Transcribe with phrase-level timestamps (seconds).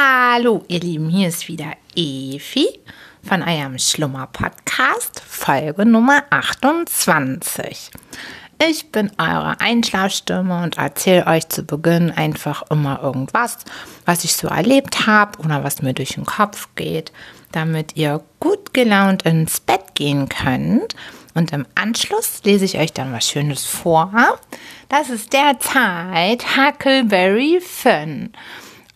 [0.00, 2.68] Hallo, ihr Lieben, hier ist wieder Evi
[3.24, 7.90] von eurem Schlummer-Podcast, Folge Nummer 28.
[8.64, 13.58] Ich bin eure Einschlafstimme und erzähle euch zu Beginn einfach immer irgendwas,
[14.04, 17.10] was ich so erlebt habe oder was mir durch den Kopf geht,
[17.50, 20.94] damit ihr gut gelaunt ins Bett gehen könnt.
[21.34, 24.12] Und im Anschluss lese ich euch dann was Schönes vor.
[24.88, 28.30] Das ist derzeit Huckleberry Fun.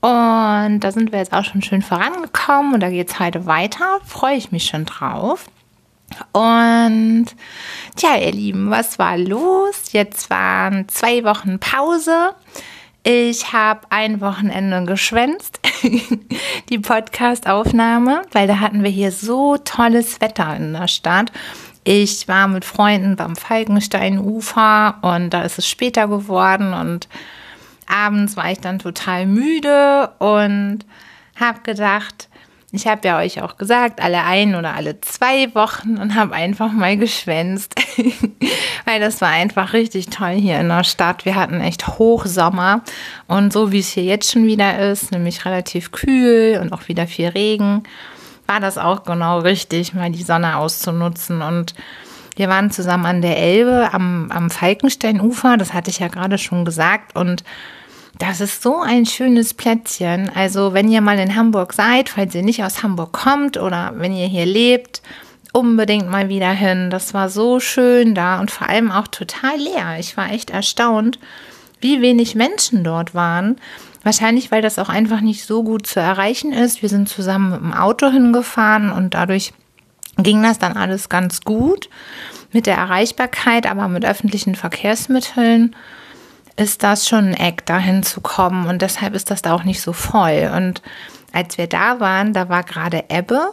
[0.03, 4.01] Und da sind wir jetzt auch schon schön vorangekommen und da geht es heute weiter.
[4.05, 5.47] Freue ich mich schon drauf.
[6.33, 7.27] Und
[7.95, 9.93] tja, ihr Lieben, was war los?
[9.93, 12.35] Jetzt waren zwei Wochen Pause.
[13.05, 15.61] Ich habe ein Wochenende geschwänzt,
[16.69, 21.31] die Podcast-Aufnahme, weil da hatten wir hier so tolles Wetter in der Stadt.
[21.85, 27.09] Ich war mit Freunden beim Falkensteinufer und da ist es später geworden und
[27.93, 30.81] abends war ich dann total müde und
[31.39, 32.29] habe gedacht,
[32.75, 36.73] ich habe ja euch auch gesagt, alle ein oder alle zwei Wochen und habe einfach
[36.73, 37.75] mal geschwänzt,
[38.87, 41.27] weil das war einfach richtig toll hier in der Stadt.
[41.27, 42.81] Wir hatten echt Hochsommer.
[43.27, 47.07] Und so wie es hier jetzt schon wieder ist, nämlich relativ kühl und auch wieder
[47.07, 47.83] viel Regen,
[48.47, 51.43] war das auch genau richtig, mal die Sonne auszunutzen.
[51.43, 51.75] Und
[52.37, 56.65] wir waren zusammen an der Elbe am, am Falkensteinufer, das hatte ich ja gerade schon
[56.65, 57.17] gesagt.
[57.17, 57.45] Und
[58.19, 60.31] das ist so ein schönes Plätzchen.
[60.35, 64.15] Also, wenn ihr mal in Hamburg seid, falls ihr nicht aus Hamburg kommt oder wenn
[64.15, 65.03] ihr hier lebt,
[65.53, 66.91] unbedingt mal wieder hin.
[66.91, 69.97] Das war so schön da und vor allem auch total leer.
[69.99, 71.19] Ich war echt erstaunt,
[71.81, 73.57] wie wenig Menschen dort waren.
[74.03, 76.83] Wahrscheinlich, weil das auch einfach nicht so gut zu erreichen ist.
[76.83, 79.53] Wir sind zusammen mit dem Auto hingefahren und dadurch
[80.17, 81.89] ging das dann alles ganz gut
[82.53, 85.75] mit der Erreichbarkeit, aber mit öffentlichen Verkehrsmitteln
[86.63, 88.67] ist das schon ein Eck, dahin zu kommen.
[88.67, 90.51] Und deshalb ist das da auch nicht so voll.
[90.55, 90.81] Und
[91.33, 93.53] als wir da waren, da war gerade Ebbe.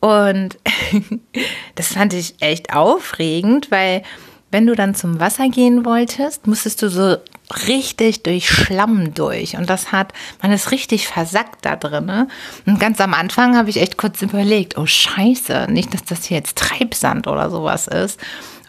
[0.00, 0.58] Und
[1.74, 4.02] das fand ich echt aufregend, weil
[4.50, 7.16] wenn du dann zum Wasser gehen wolltest, musstest du so
[7.66, 9.56] richtig durch Schlamm durch.
[9.56, 10.12] Und das hat,
[10.42, 12.04] man ist richtig versackt da drin.
[12.04, 12.28] Ne?
[12.66, 16.36] Und ganz am Anfang habe ich echt kurz überlegt, oh scheiße, nicht, dass das hier
[16.36, 18.20] jetzt Treibsand oder sowas ist.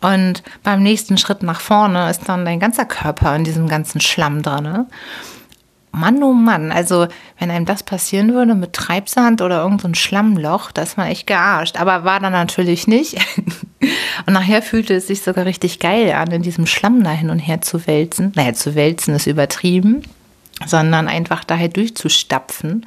[0.03, 4.41] Und beim nächsten Schritt nach vorne ist dann dein ganzer Körper in diesem ganzen Schlamm
[4.41, 4.85] drin.
[5.95, 10.71] Mann, oh Mann, also wenn einem das passieren würde mit Treibsand oder irgendein so Schlammloch,
[10.71, 11.79] da ist man echt gearscht.
[11.79, 13.15] Aber war dann natürlich nicht.
[14.25, 17.39] Und nachher fühlte es sich sogar richtig geil an, in diesem Schlamm da hin und
[17.39, 18.31] her zu wälzen.
[18.35, 20.03] Naja, zu wälzen ist übertrieben,
[20.65, 22.85] sondern einfach daher durchzustapfen.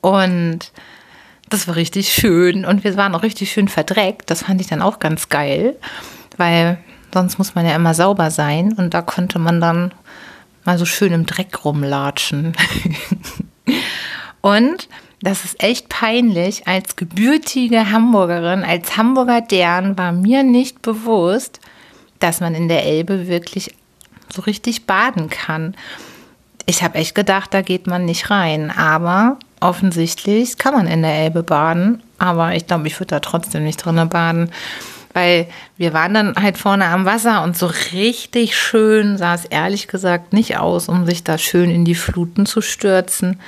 [0.00, 0.72] Und
[1.52, 4.30] das war richtig schön und wir waren auch richtig schön verdreckt.
[4.30, 5.76] Das fand ich dann auch ganz geil,
[6.36, 6.78] weil
[7.12, 9.92] sonst muss man ja immer sauber sein und da konnte man dann
[10.64, 12.56] mal so schön im Dreck rumlatschen.
[14.40, 14.88] und
[15.20, 16.66] das ist echt peinlich.
[16.66, 21.60] Als gebürtige Hamburgerin, als Hamburger Dern war mir nicht bewusst,
[22.18, 23.74] dass man in der Elbe wirklich
[24.32, 25.74] so richtig baden kann.
[26.66, 31.14] Ich habe echt gedacht, da geht man nicht rein, aber offensichtlich kann man in der
[31.14, 34.50] Elbe baden, aber ich glaube, ich würde da trotzdem nicht drinnen baden,
[35.12, 35.46] weil
[35.76, 40.32] wir waren dann halt vorne am Wasser und so richtig schön sah es ehrlich gesagt
[40.32, 43.38] nicht aus, um sich da schön in die Fluten zu stürzen.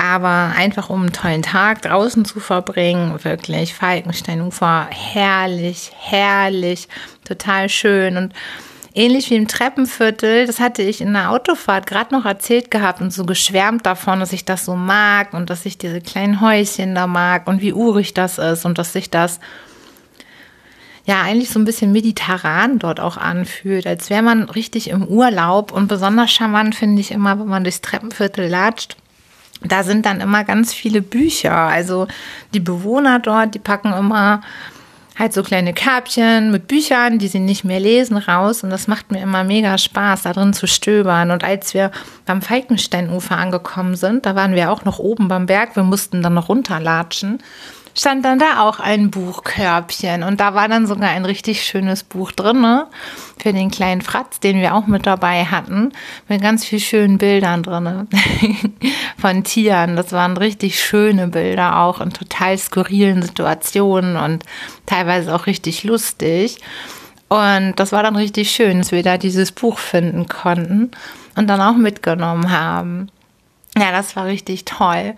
[0.00, 6.86] Aber einfach um einen tollen Tag draußen zu verbringen, wirklich Falkensteinufer, herrlich, herrlich,
[7.24, 8.32] total schön und
[8.94, 13.12] ähnlich wie im Treppenviertel, das hatte ich in der Autofahrt gerade noch erzählt gehabt und
[13.12, 17.06] so geschwärmt davon, dass ich das so mag und dass ich diese kleinen Häuschen da
[17.06, 19.40] mag und wie urig das ist und dass sich das
[21.08, 25.72] ja eigentlich so ein bisschen mediterran dort auch anfühlt, als wäre man richtig im Urlaub
[25.72, 28.96] und besonders charmant finde ich immer, wenn man durchs Treppenviertel latscht.
[29.62, 31.52] Da sind dann immer ganz viele Bücher.
[31.52, 32.06] Also
[32.54, 34.42] die Bewohner dort, die packen immer
[35.18, 38.62] halt so kleine Körbchen mit Büchern, die sie nicht mehr lesen, raus.
[38.62, 41.30] Und das macht mir immer mega Spaß, da drin zu stöbern.
[41.30, 41.90] Und als wir
[42.24, 46.34] beim Falkensteinufer angekommen sind, da waren wir auch noch oben beim Berg, wir mussten dann
[46.34, 47.42] noch runterlatschen
[47.98, 52.30] stand dann da auch ein Buchkörbchen und da war dann sogar ein richtig schönes Buch
[52.30, 52.86] drin ne?
[53.42, 55.92] für den kleinen Fratz, den wir auch mit dabei hatten,
[56.28, 58.06] mit ganz vielen schönen Bildern drin
[59.18, 59.96] von Tieren.
[59.96, 64.44] Das waren richtig schöne Bilder auch in total skurrilen Situationen und
[64.86, 66.58] teilweise auch richtig lustig.
[67.28, 70.92] Und das war dann richtig schön, dass wir da dieses Buch finden konnten
[71.34, 73.10] und dann auch mitgenommen haben.
[73.76, 75.14] Ja, das war richtig toll.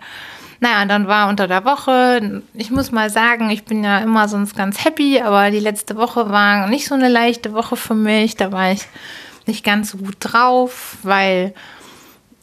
[0.63, 4.55] Naja, dann war unter der Woche, ich muss mal sagen, ich bin ja immer sonst
[4.55, 8.37] ganz happy, aber die letzte Woche war nicht so eine leichte Woche für mich.
[8.37, 8.83] Da war ich
[9.47, 11.55] nicht ganz so gut drauf, weil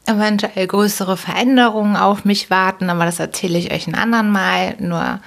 [0.07, 4.75] eventuell größere Veränderungen auf mich warten, aber das erzähle ich euch ein anderen Mal.
[4.81, 5.21] Nur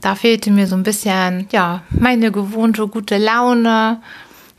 [0.00, 4.00] da fehlte mir so ein bisschen, ja, meine gewohnte gute Laune.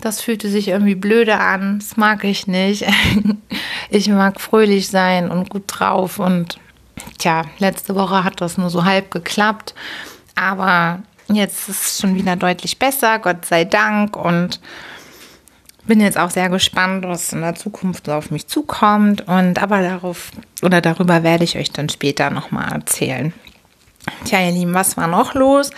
[0.01, 1.79] Das fühlte sich irgendwie blöde an.
[1.79, 2.85] Das mag ich nicht.
[3.89, 6.17] Ich mag fröhlich sein und gut drauf.
[6.17, 6.57] Und
[7.17, 9.73] tja, letzte Woche hat das nur so halb geklappt.
[10.35, 14.15] Aber jetzt ist es schon wieder deutlich besser, Gott sei Dank.
[14.15, 14.59] Und
[15.85, 19.27] bin jetzt auch sehr gespannt, was in der Zukunft so auf mich zukommt.
[19.27, 20.31] Und aber darauf
[20.61, 23.33] oder darüber werde ich euch dann später nochmal erzählen.
[24.25, 25.71] Tja, ihr Lieben, was war noch los?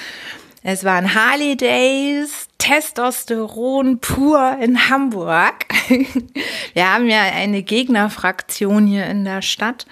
[0.68, 5.68] Es waren Harley Days, Testosteron pur in Hamburg.
[6.74, 9.86] Wir haben ja eine Gegnerfraktion hier in der Stadt,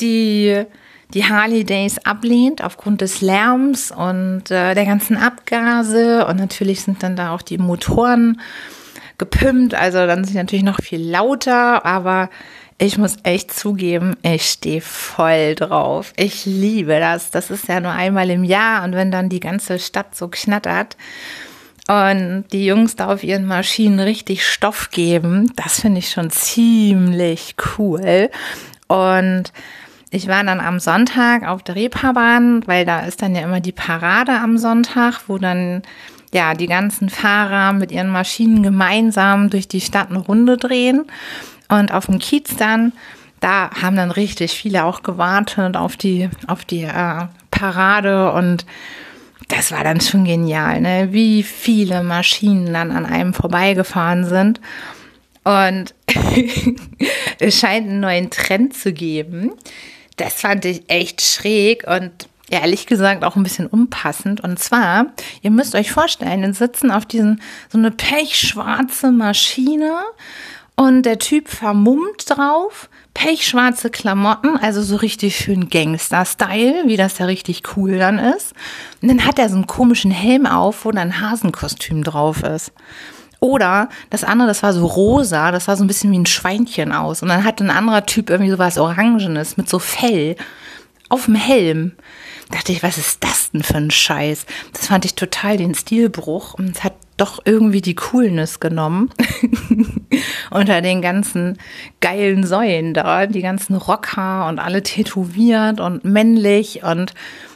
[0.00, 0.64] die
[1.12, 6.26] die Harley Days ablehnt aufgrund des Lärms und äh, der ganzen Abgase.
[6.26, 8.40] Und natürlich sind dann da auch die Motoren
[9.16, 12.30] gepimpt, also dann sind sie natürlich noch viel lauter, aber
[12.78, 16.12] ich muss echt zugeben, ich stehe voll drauf.
[16.16, 17.30] Ich liebe das.
[17.30, 20.96] Das ist ja nur einmal im Jahr und wenn dann die ganze Stadt so knattert
[21.86, 27.54] und die Jungs da auf ihren Maschinen richtig Stoff geben, das finde ich schon ziemlich
[27.78, 28.30] cool.
[28.88, 29.52] Und
[30.14, 33.72] ich war dann am Sonntag auf der Reeperbahn, weil da ist dann ja immer die
[33.72, 35.82] Parade am Sonntag, wo dann
[36.32, 41.04] ja die ganzen Fahrer mit ihren Maschinen gemeinsam durch die Stadt eine Runde drehen.
[41.68, 42.92] Und auf dem Kiez dann,
[43.40, 48.66] da haben dann richtig viele auch gewartet auf die, auf die äh, Parade und
[49.48, 51.08] das war dann schon genial, ne?
[51.10, 54.60] wie viele Maschinen dann an einem vorbeigefahren sind.
[55.42, 55.94] Und
[57.40, 59.50] es scheint einen neuen Trend zu geben.
[60.16, 62.12] Das fand ich echt schräg und
[62.50, 64.40] ehrlich gesagt auch ein bisschen unpassend.
[64.40, 65.06] Und zwar,
[65.42, 69.92] ihr müsst euch vorstellen, dann sitzen auf diesen, so eine pechschwarze Maschine
[70.76, 77.26] und der Typ vermummt drauf, pechschwarze Klamotten, also so richtig schön Gangster-Style, wie das ja
[77.26, 78.54] richtig cool dann ist.
[79.00, 82.72] Und dann hat er so einen komischen Helm auf, wo dann ein Hasenkostüm drauf ist.
[83.44, 86.92] Oder das andere, das war so rosa, das sah so ein bisschen wie ein Schweinchen
[86.92, 87.20] aus.
[87.20, 90.36] Und dann hat ein anderer Typ irgendwie so was Orangenes mit so Fell
[91.10, 91.92] auf dem Helm.
[92.50, 94.46] Dachte ich, was ist das denn für ein Scheiß?
[94.72, 99.10] Das fand ich total den Stilbruch und es hat doch irgendwie die Coolness genommen.
[100.50, 101.58] Unter den ganzen
[102.00, 107.12] geilen Säulen da, die ganzen Rocker und alle tätowiert und männlich und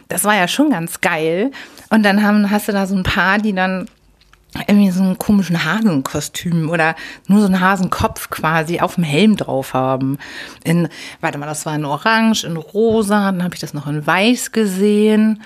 [0.09, 1.51] das war ja schon ganz geil.
[1.89, 3.89] Und dann haben, hast du da so ein paar, die dann
[4.67, 6.97] irgendwie so einen komischen Hasenkostüm oder
[7.27, 10.19] nur so einen Hasenkopf quasi auf dem Helm drauf haben.
[10.65, 10.89] In,
[11.21, 14.53] warte mal, das war in Orange, in Rosa, dann habe ich das noch in Weiß
[14.53, 15.43] gesehen.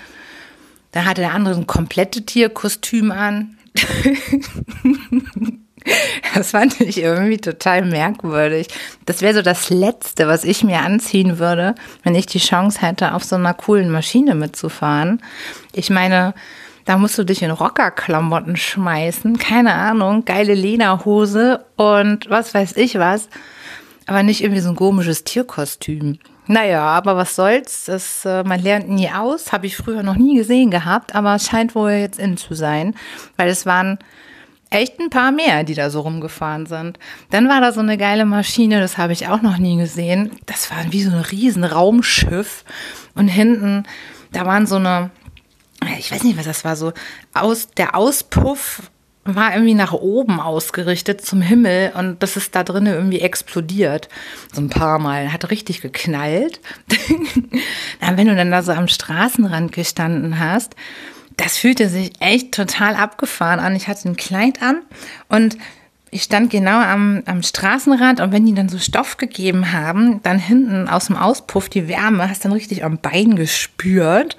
[0.93, 3.57] Dann hatte der andere so ein komplettes Tierkostüm an.
[6.35, 8.69] Das fand ich irgendwie total merkwürdig.
[9.05, 13.15] Das wäre so das Letzte, was ich mir anziehen würde, wenn ich die Chance hätte,
[13.15, 15.21] auf so einer coolen Maschine mitzufahren.
[15.73, 16.35] Ich meine,
[16.85, 22.99] da musst du dich in Rockerklamotten schmeißen, keine Ahnung, geile Lederhose und was weiß ich
[22.99, 23.29] was,
[24.07, 26.19] aber nicht irgendwie so ein komisches Tierkostüm.
[26.47, 30.37] Naja, aber was soll's, das, äh, man lernt nie aus, habe ich früher noch nie
[30.37, 32.95] gesehen gehabt, aber es scheint wohl jetzt in zu sein,
[33.37, 33.99] weil es waren
[34.73, 36.99] echt ein paar mehr, die da so rumgefahren sind.
[37.31, 40.33] Dann war da so eine geile Maschine, das habe ich auch noch nie gesehen.
[40.47, 42.65] Das war wie so ein riesen Raumschiff
[43.15, 43.85] und hinten,
[44.33, 45.11] da waren so eine,
[45.99, 46.93] ich weiß nicht, was das war, so
[47.35, 48.83] aus, der Auspuff
[49.25, 54.09] war irgendwie nach oben ausgerichtet zum Himmel und das ist da drinnen irgendwie explodiert.
[54.53, 55.33] So ein paar Mal.
[55.33, 56.61] Hat richtig geknallt.
[58.01, 60.75] wenn du dann da so am Straßenrand gestanden hast,
[61.37, 63.77] das fühlte sich echt total abgefahren an.
[63.77, 64.83] Ich hatte ein Kleid an
[65.29, 65.57] und
[66.15, 70.39] ich stand genau am, am Straßenrand und wenn die dann so Stoff gegeben haben, dann
[70.39, 74.37] hinten aus dem Auspuff die Wärme, hast dann richtig am Bein gespürt.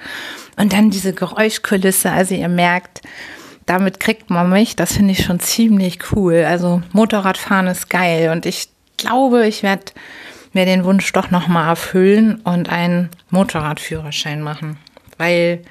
[0.56, 3.02] Und dann diese Geräuschkulisse, also ihr merkt,
[3.66, 4.76] damit kriegt man mich.
[4.76, 6.46] Das finde ich schon ziemlich cool.
[6.48, 9.94] Also Motorradfahren ist geil und ich glaube, ich werde
[10.54, 14.78] mir den Wunsch doch nochmal erfüllen und einen Motorradführerschein machen,
[15.18, 15.64] weil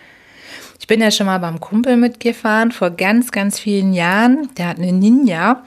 [0.81, 4.49] ich bin ja schon mal beim Kumpel mitgefahren vor ganz, ganz vielen Jahren.
[4.57, 5.63] Der hat eine Ninja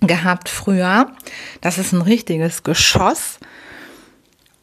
[0.00, 1.12] gehabt früher.
[1.60, 3.38] Das ist ein richtiges Geschoss.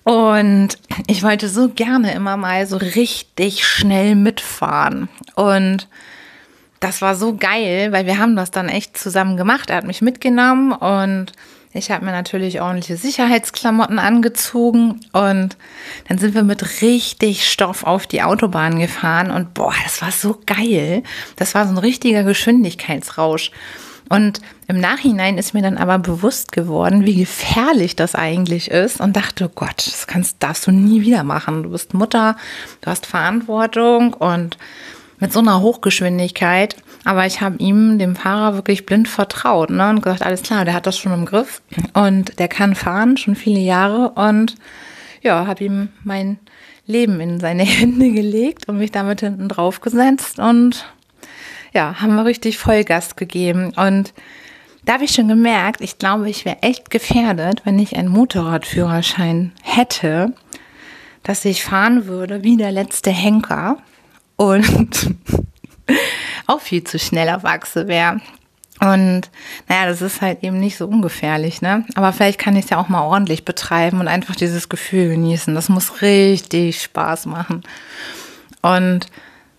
[0.03, 0.69] Und
[1.07, 5.07] ich wollte so gerne immer mal so richtig schnell mitfahren.
[5.35, 5.87] Und
[6.81, 9.69] das war so geil, weil wir haben das dann echt zusammen gemacht.
[9.69, 11.31] Er hat mich mitgenommen und
[11.75, 15.57] ich habe mir natürlich ordentliche Sicherheitsklamotten angezogen und
[16.07, 20.39] dann sind wir mit richtig Stoff auf die Autobahn gefahren und boah, das war so
[20.45, 21.01] geil.
[21.35, 23.51] Das war so ein richtiger Geschwindigkeitsrausch.
[24.10, 29.15] Und im Nachhinein ist mir dann aber bewusst geworden, wie gefährlich das eigentlich ist und
[29.15, 31.63] dachte, oh Gott, das kannst, darfst du nie wieder machen.
[31.63, 32.36] Du bist Mutter,
[32.81, 34.57] du hast Verantwortung und
[35.19, 36.75] mit so einer Hochgeschwindigkeit.
[37.05, 39.89] Aber ich habe ihm, dem Fahrer, wirklich blind vertraut ne?
[39.89, 41.62] und gesagt, alles klar, der hat das schon im Griff
[41.93, 44.10] und der kann fahren, schon viele Jahre.
[44.12, 44.55] Und
[45.22, 46.39] ja, habe ihm mein
[46.86, 50.86] Leben in seine Hände gelegt und mich damit hinten drauf gesetzt und
[51.74, 53.74] ja, haben wir richtig Vollgas gegeben.
[53.75, 54.13] Und
[54.86, 59.53] da habe ich schon gemerkt, ich glaube, ich wäre echt gefährdet, wenn ich einen Motorradführerschein
[59.63, 60.34] hätte,
[61.24, 63.77] dass ich fahren würde wie der letzte Henker
[64.36, 65.15] und
[66.48, 68.20] auch viel zu schnell auf Achse wäre.
[68.80, 69.30] Und
[69.70, 71.86] naja, das ist halt eben nicht so ungefährlich, ne?
[71.96, 75.56] Aber vielleicht kann ich es ja auch mal ordentlich betreiben und einfach dieses Gefühl genießen.
[75.56, 77.63] Das muss richtig Spaß machen.
[78.62, 79.08] Und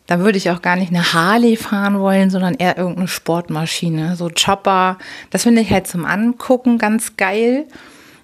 [0.06, 4.16] da würde ich auch gar nicht eine Harley fahren wollen, sondern eher irgendeine Sportmaschine.
[4.16, 4.99] So Chopper.
[5.30, 7.64] Das finde ich halt zum Angucken ganz geil.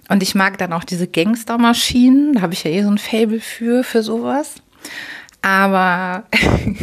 [0.07, 2.33] Und ich mag dann auch diese Gangstermaschinen.
[2.33, 4.55] Da habe ich ja eh so ein Fable für, für sowas.
[5.41, 6.25] Aber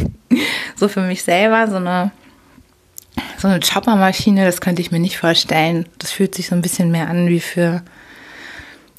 [0.75, 2.11] so für mich selber, so eine,
[3.37, 5.87] so eine Choppermaschine, das könnte ich mir nicht vorstellen.
[5.99, 7.83] Das fühlt sich so ein bisschen mehr an wie für,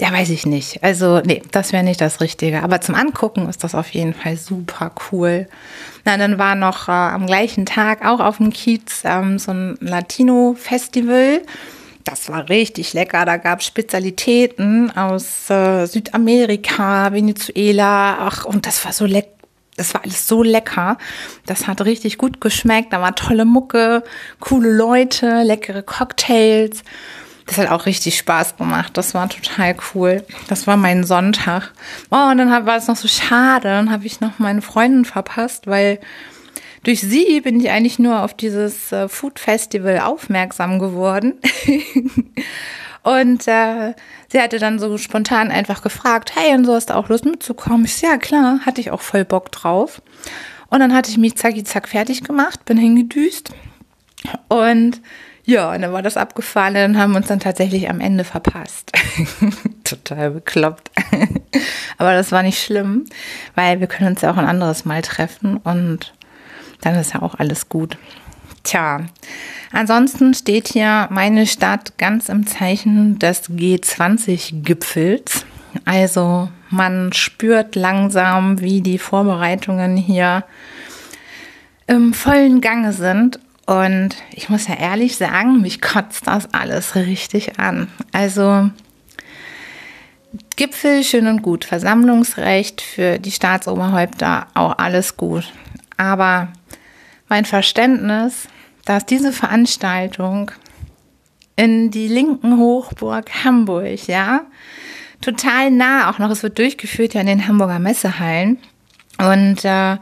[0.01, 0.83] ja, weiß ich nicht.
[0.83, 2.63] Also, nee, das wäre nicht das Richtige.
[2.63, 5.47] Aber zum Angucken ist das auf jeden Fall super cool.
[6.07, 9.77] Na, dann war noch äh, am gleichen Tag auch auf dem Kiez ähm, so ein
[9.81, 11.43] Latino-Festival.
[12.05, 13.27] Das war richtig lecker.
[13.27, 18.17] Da gab es Spezialitäten aus äh, Südamerika, Venezuela.
[18.21, 19.29] Ach, und das war so lecker
[19.77, 20.99] das war alles so lecker.
[21.47, 22.93] Das hat richtig gut geschmeckt.
[22.93, 24.03] Da war tolle Mucke,
[24.39, 26.83] coole Leute, leckere Cocktails.
[27.51, 28.97] Das hat auch richtig Spaß gemacht.
[28.97, 30.25] Das war total cool.
[30.47, 31.73] Das war mein Sonntag.
[32.09, 33.67] Oh, und dann war es noch so schade.
[33.67, 35.99] Dann habe ich noch meine Freundin verpasst, weil
[36.85, 41.41] durch sie bin ich eigentlich nur auf dieses äh, Food Festival aufmerksam geworden.
[43.03, 43.95] Und äh,
[44.29, 47.87] sie hatte dann so spontan einfach gefragt, hey, und so hast du auch Lust mitzukommen?
[47.87, 50.03] Ich so, ja klar, hatte ich auch voll Bock drauf.
[50.69, 53.55] Und dann hatte ich mich zacki zack fertig gemacht, bin hingedüst.
[54.49, 55.01] Und
[55.45, 58.93] ja, und dann war das abgefahren, dann haben wir uns dann tatsächlich am Ende verpasst.
[59.85, 60.91] Total bekloppt.
[61.99, 63.05] Aber das war nicht schlimm,
[63.55, 66.13] weil wir können uns ja auch ein anderes Mal treffen und
[66.81, 67.99] dann ist ja auch alles gut.
[68.63, 69.01] Tja,
[69.73, 75.47] ansonsten steht hier meine Stadt ganz im Zeichen des G20-Gipfels.
[75.85, 80.45] Also man spürt langsam, wie die Vorbereitungen hier
[81.87, 83.41] im vollen Gange sind.
[83.71, 87.87] Und ich muss ja ehrlich sagen, mich kotzt das alles richtig an.
[88.11, 88.69] Also
[90.57, 95.53] Gipfel schön und gut, Versammlungsrecht für die Staatsoberhäupter auch alles gut.
[95.97, 96.49] Aber
[97.29, 98.49] mein Verständnis,
[98.87, 100.51] dass diese Veranstaltung
[101.55, 104.47] in die linken Hochburg Hamburg, ja,
[105.21, 108.59] total nah auch noch, es wird durchgeführt ja in den Hamburger Messehallen
[109.19, 109.97] und äh,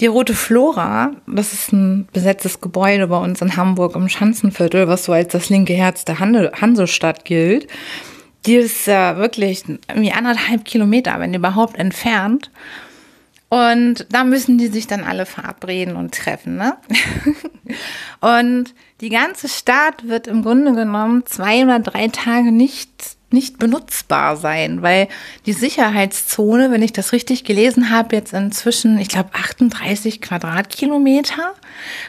[0.00, 5.04] die Rote Flora, das ist ein besetztes Gebäude bei uns in Hamburg im Schanzenviertel, was
[5.04, 7.68] so als das linke Herz der Hansestadt gilt.
[8.46, 12.50] Die ist äh, wirklich irgendwie anderthalb Kilometer, wenn überhaupt, entfernt.
[13.50, 16.56] Und da müssen die sich dann alle verabreden und treffen.
[16.56, 16.76] Ne?
[18.20, 24.36] und die ganze Stadt wird im Grunde genommen zwei oder drei Tage nicht, nicht benutzbar
[24.36, 25.08] sein, weil
[25.46, 31.54] die Sicherheitszone, wenn ich das richtig gelesen habe, jetzt inzwischen, ich glaube, 38 Quadratkilometer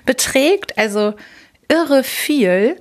[0.05, 0.77] beträgt.
[0.77, 1.13] Also
[1.67, 2.77] irre viel.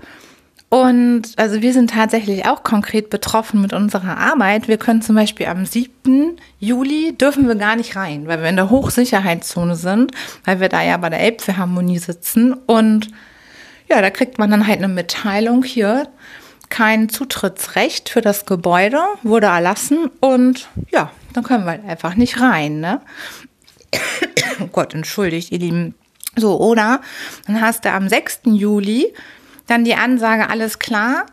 [0.71, 4.69] Und also wir sind tatsächlich auch konkret betroffen mit unserer Arbeit.
[4.69, 6.37] Wir können zum Beispiel am 7.
[6.61, 10.13] Juli dürfen wir gar nicht rein, weil wir in der Hochsicherheitszone sind,
[10.45, 12.53] weil wir da ja bei der Elbphilharmonie sitzen.
[12.53, 13.09] Und
[13.89, 16.09] ja, da kriegt man dann halt eine Mitteilung hier.
[16.71, 22.41] Kein Zutrittsrecht für das Gebäude wurde erlassen und ja, dann können wir halt einfach nicht
[22.41, 22.81] rein.
[22.81, 23.01] Ne?
[24.61, 25.95] oh Gott, entschuldigt, ihr Lieben.
[26.37, 27.01] So, oder
[27.47, 28.41] dann hast du am 6.
[28.45, 29.13] Juli
[29.67, 31.27] dann die Ansage, alles klar.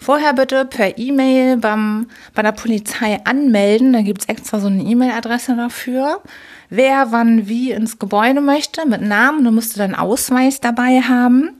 [0.00, 3.92] Vorher bitte per E-Mail bei der Polizei anmelden.
[3.92, 6.22] Da gibt es extra so eine E-Mail-Adresse dafür.
[6.70, 9.44] Wer wann wie ins Gebäude möchte, mit Namen.
[9.44, 11.50] Du musst deinen Ausweis dabei haben,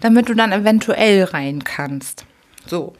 [0.00, 2.24] damit du dann eventuell rein kannst.
[2.66, 2.94] So.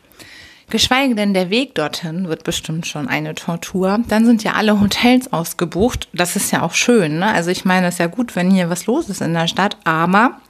[0.71, 4.00] Geschweige denn der Weg dorthin wird bestimmt schon eine Tortur.
[4.09, 6.09] Dann sind ja alle Hotels ausgebucht.
[6.12, 7.18] Das ist ja auch schön.
[7.18, 7.26] Ne?
[7.26, 9.76] Also ich meine, es ist ja gut, wenn hier was los ist in der Stadt.
[9.85, 10.40] Aber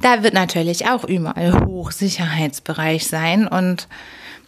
[0.00, 3.88] da wird natürlich auch überall Hochsicherheitsbereich sein und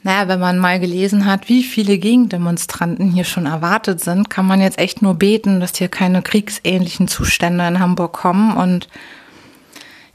[0.04, 4.60] naja, wenn man mal gelesen hat, wie viele Gegendemonstranten hier schon erwartet sind, kann man
[4.60, 8.56] jetzt echt nur beten, dass hier keine kriegsähnlichen Zustände in Hamburg kommen.
[8.56, 8.88] Und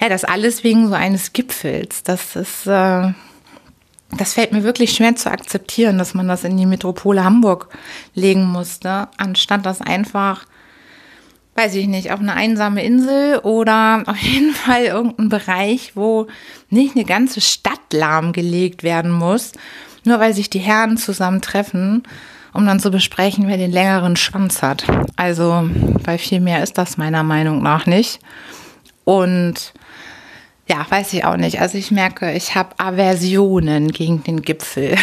[0.02, 2.04] ja, das alles wegen so eines Gipfels.
[2.04, 3.14] Das ist, äh,
[4.12, 7.70] das fällt mir wirklich schwer zu akzeptieren, dass man das in die Metropole Hamburg
[8.14, 10.46] legen musste, anstatt das einfach,
[11.56, 16.28] weiß ich nicht, auf eine einsame Insel oder auf jeden Fall irgendein Bereich, wo
[16.70, 19.52] nicht eine ganze Stadt lahmgelegt werden muss,
[20.06, 22.04] nur weil sich die Herren zusammentreffen,
[22.54, 24.86] um dann zu besprechen, wer den längeren Schwanz hat.
[25.18, 25.70] Also,
[26.04, 28.20] weil viel mehr ist das meiner Meinung nach nicht.
[29.04, 29.74] Und
[30.68, 31.62] ja, weiß ich auch nicht.
[31.62, 34.98] Also ich merke, ich habe Aversionen gegen den Gipfel.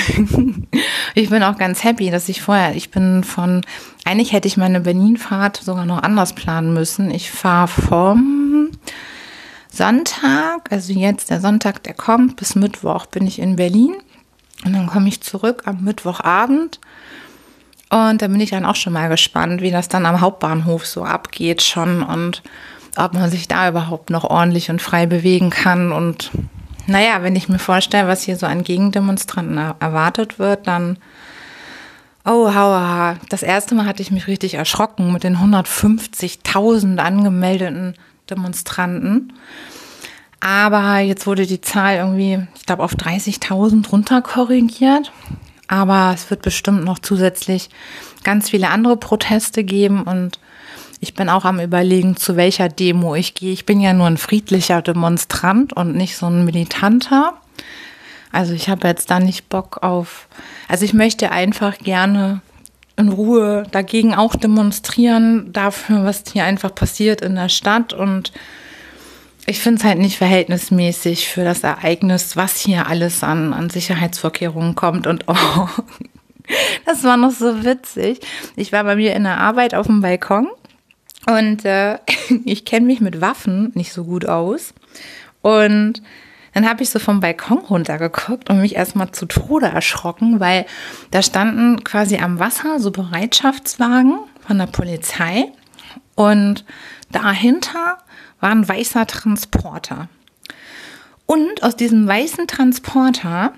[1.14, 3.62] ich bin auch ganz happy, dass ich vorher, ich bin von,
[4.04, 7.11] eigentlich hätte ich meine Berlin-Fahrt sogar noch anders planen müssen.
[7.11, 8.71] Ich fahre vom
[9.71, 13.94] Sonntag, also jetzt der Sonntag, der kommt, bis Mittwoch bin ich in Berlin.
[14.64, 16.78] Und dann komme ich zurück am Mittwochabend.
[17.90, 21.04] Und da bin ich dann auch schon mal gespannt, wie das dann am Hauptbahnhof so
[21.04, 22.42] abgeht schon und
[22.96, 25.92] ob man sich da überhaupt noch ordentlich und frei bewegen kann.
[25.92, 26.30] Und
[26.86, 30.98] naja, wenn ich mir vorstelle, was hier so an Gegendemonstranten erwartet wird, dann,
[32.24, 33.16] oh, hauaha.
[33.28, 37.94] Das erste Mal hatte ich mich richtig erschrocken mit den 150.000 angemeldeten
[38.30, 39.32] Demonstranten.
[40.40, 45.10] Aber jetzt wurde die Zahl irgendwie, ich glaube, auf 30.000 runter korrigiert.
[45.68, 47.70] Aber es wird bestimmt noch zusätzlich
[48.24, 50.38] ganz viele andere Proteste geben und
[51.04, 53.52] ich bin auch am Überlegen, zu welcher Demo ich gehe.
[53.52, 57.34] Ich bin ja nur ein friedlicher Demonstrant und nicht so ein militanter.
[58.32, 60.28] Also ich habe jetzt da nicht Bock auf.
[60.66, 62.40] Also ich möchte einfach gerne
[62.96, 67.92] in Ruhe dagegen auch demonstrieren, dafür, was hier einfach passiert in der Stadt.
[67.92, 68.32] Und
[69.44, 74.75] ich finde es halt nicht verhältnismäßig für das Ereignis, was hier alles an, an Sicherheitsvorkehrungen
[74.75, 75.06] kommt.
[75.06, 75.68] Und oh,
[76.87, 78.20] das war noch so witzig.
[78.56, 80.49] Ich war bei mir in der Arbeit auf dem Balkon
[81.26, 81.99] und äh,
[82.45, 84.75] ich kenne mich mit Waffen nicht so gut aus.
[85.43, 86.02] Und
[86.54, 90.66] dann habe ich so vom Balkon runtergeguckt und mich erstmal zu Tode erschrocken, weil
[91.11, 95.50] da standen quasi am Wasser so Bereitschaftswagen von der Polizei
[96.14, 96.64] und
[97.11, 97.98] dahinter
[98.40, 100.09] war ein weißer Transporter.
[101.27, 103.53] Und aus diesem weißen Transporter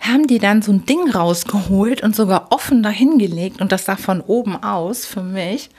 [0.00, 4.20] haben die dann so ein Ding rausgeholt und sogar offen dahingelegt und das sah von
[4.20, 5.70] oben aus für mich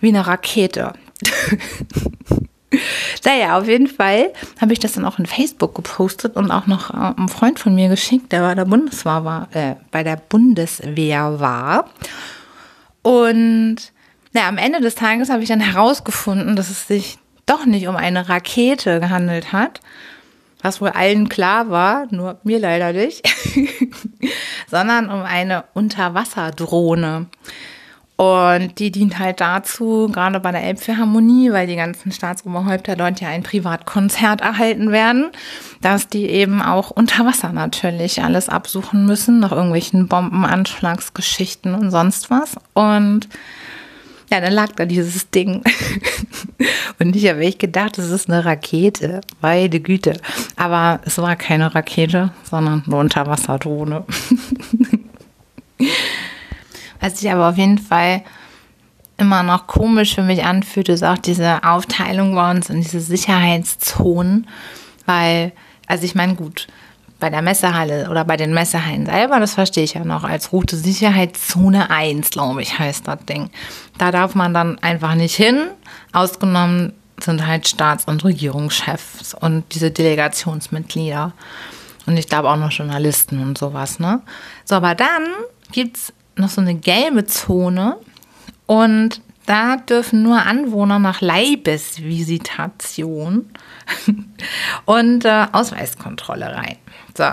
[0.00, 0.92] wie eine Rakete.
[3.24, 6.90] naja, auf jeden Fall habe ich das dann auch in Facebook gepostet und auch noch
[6.90, 11.40] äh, einem Freund von mir geschickt, der bei der Bundeswehr war, äh, bei der Bundeswehr
[11.40, 11.90] war.
[13.02, 13.76] Und
[14.32, 17.96] naja, am Ende des Tages habe ich dann herausgefunden, dass es sich doch nicht um
[17.96, 19.80] eine Rakete gehandelt hat,
[20.62, 23.26] was wohl allen klar war, nur mir leider nicht,
[24.70, 27.26] sondern um eine Unterwasserdrohne.
[28.18, 33.28] Und die dient halt dazu, gerade bei der Elbphilharmonie, weil die ganzen Staatsoberhäupter dort ja
[33.28, 35.30] ein Privatkonzert erhalten werden,
[35.82, 42.28] dass die eben auch unter Wasser natürlich alles absuchen müssen, nach irgendwelchen Bombenanschlagsgeschichten und sonst
[42.28, 42.56] was.
[42.74, 43.28] Und
[44.32, 45.62] ja, dann lag da dieses Ding.
[46.98, 49.20] und ich habe echt gedacht, es ist eine Rakete.
[49.40, 50.20] Beide Güte.
[50.56, 54.04] Aber es war keine Rakete, sondern eine Unterwasserdrohne.
[57.00, 58.22] Was sich aber auf jeden Fall
[59.16, 64.46] immer noch komisch für mich anfühlt, ist auch diese Aufteilung bei uns in diese Sicherheitszonen,
[65.06, 65.52] weil,
[65.86, 66.68] also ich meine, gut,
[67.20, 70.76] bei der Messehalle oder bei den Messehallen selber, das verstehe ich ja noch, als Route
[70.76, 73.50] Sicherheitszone 1, glaube ich, heißt das Ding.
[73.98, 75.66] Da darf man dann einfach nicht hin.
[76.12, 81.32] Ausgenommen sind halt Staats- und Regierungschefs und diese Delegationsmitglieder.
[82.06, 84.22] Und ich glaube auch noch Journalisten und sowas, ne?
[84.64, 85.24] So, aber dann
[85.72, 87.96] gibt es noch so eine gelbe Zone
[88.66, 93.48] und da dürfen nur Anwohner nach Leibesvisitation
[94.84, 96.76] und äh, Ausweiskontrolle rein.
[97.16, 97.24] So.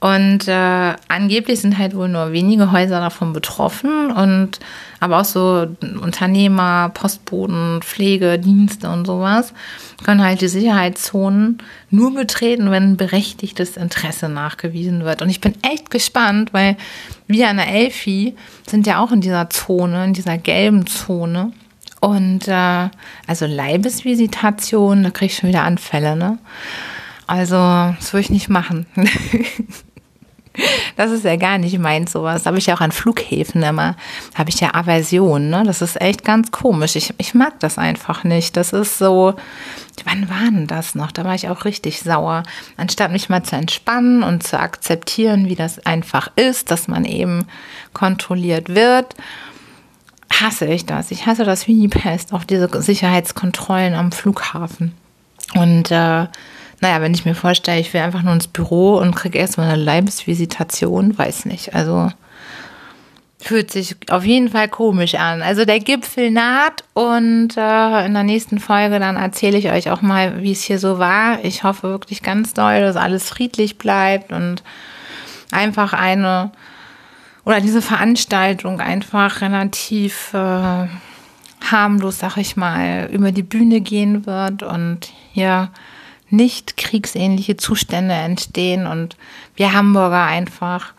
[0.00, 4.60] Und äh, angeblich sind halt wohl nur wenige Häuser davon betroffen und
[5.02, 5.66] aber auch so
[6.00, 9.52] Unternehmer, Postboten, Pflege, Dienste und sowas
[10.04, 11.58] können halt die Sicherheitszonen
[11.90, 15.20] nur betreten, wenn berechtigtes Interesse nachgewiesen wird.
[15.20, 16.76] Und ich bin echt gespannt, weil
[17.26, 21.52] wir an der Elfi sind ja auch in dieser Zone, in dieser gelben Zone.
[21.98, 22.88] Und äh,
[23.26, 26.38] also Leibesvisitation, da kriege ich schon wieder Anfälle, ne?
[27.26, 28.86] Also, das würde ich nicht machen.
[30.96, 32.44] Das ist ja gar nicht meins, sowas.
[32.46, 33.96] Habe ich ja auch an Flughäfen immer,
[34.34, 35.62] habe ich ja Aversion, ne?
[35.64, 36.96] Das ist echt ganz komisch.
[36.96, 38.56] Ich, ich mag das einfach nicht.
[38.56, 39.34] Das ist so,
[40.04, 41.12] wann war denn das noch?
[41.12, 42.42] Da war ich auch richtig sauer.
[42.76, 47.46] Anstatt mich mal zu entspannen und zu akzeptieren, wie das einfach ist, dass man eben
[47.94, 49.14] kontrolliert wird,
[50.30, 51.10] hasse ich das.
[51.10, 54.94] Ich hasse das wie die Pest, auch diese Sicherheitskontrollen am Flughafen.
[55.54, 56.26] Und äh,
[56.82, 59.82] naja, wenn ich mir vorstelle, ich will einfach nur ins Büro und kriege erstmal eine
[59.82, 61.76] Leibesvisitation, weiß nicht.
[61.76, 62.10] Also
[63.38, 65.42] fühlt sich auf jeden Fall komisch an.
[65.42, 70.02] Also der Gipfel naht und äh, in der nächsten Folge dann erzähle ich euch auch
[70.02, 71.44] mal, wie es hier so war.
[71.44, 74.64] Ich hoffe wirklich ganz doll, dass alles friedlich bleibt und
[75.52, 76.50] einfach eine
[77.44, 80.88] oder diese Veranstaltung einfach relativ äh,
[81.70, 85.70] harmlos, sag ich mal, über die Bühne gehen wird und hier
[86.32, 89.16] nicht kriegsähnliche Zustände entstehen und
[89.56, 90.92] wir Hamburger einfach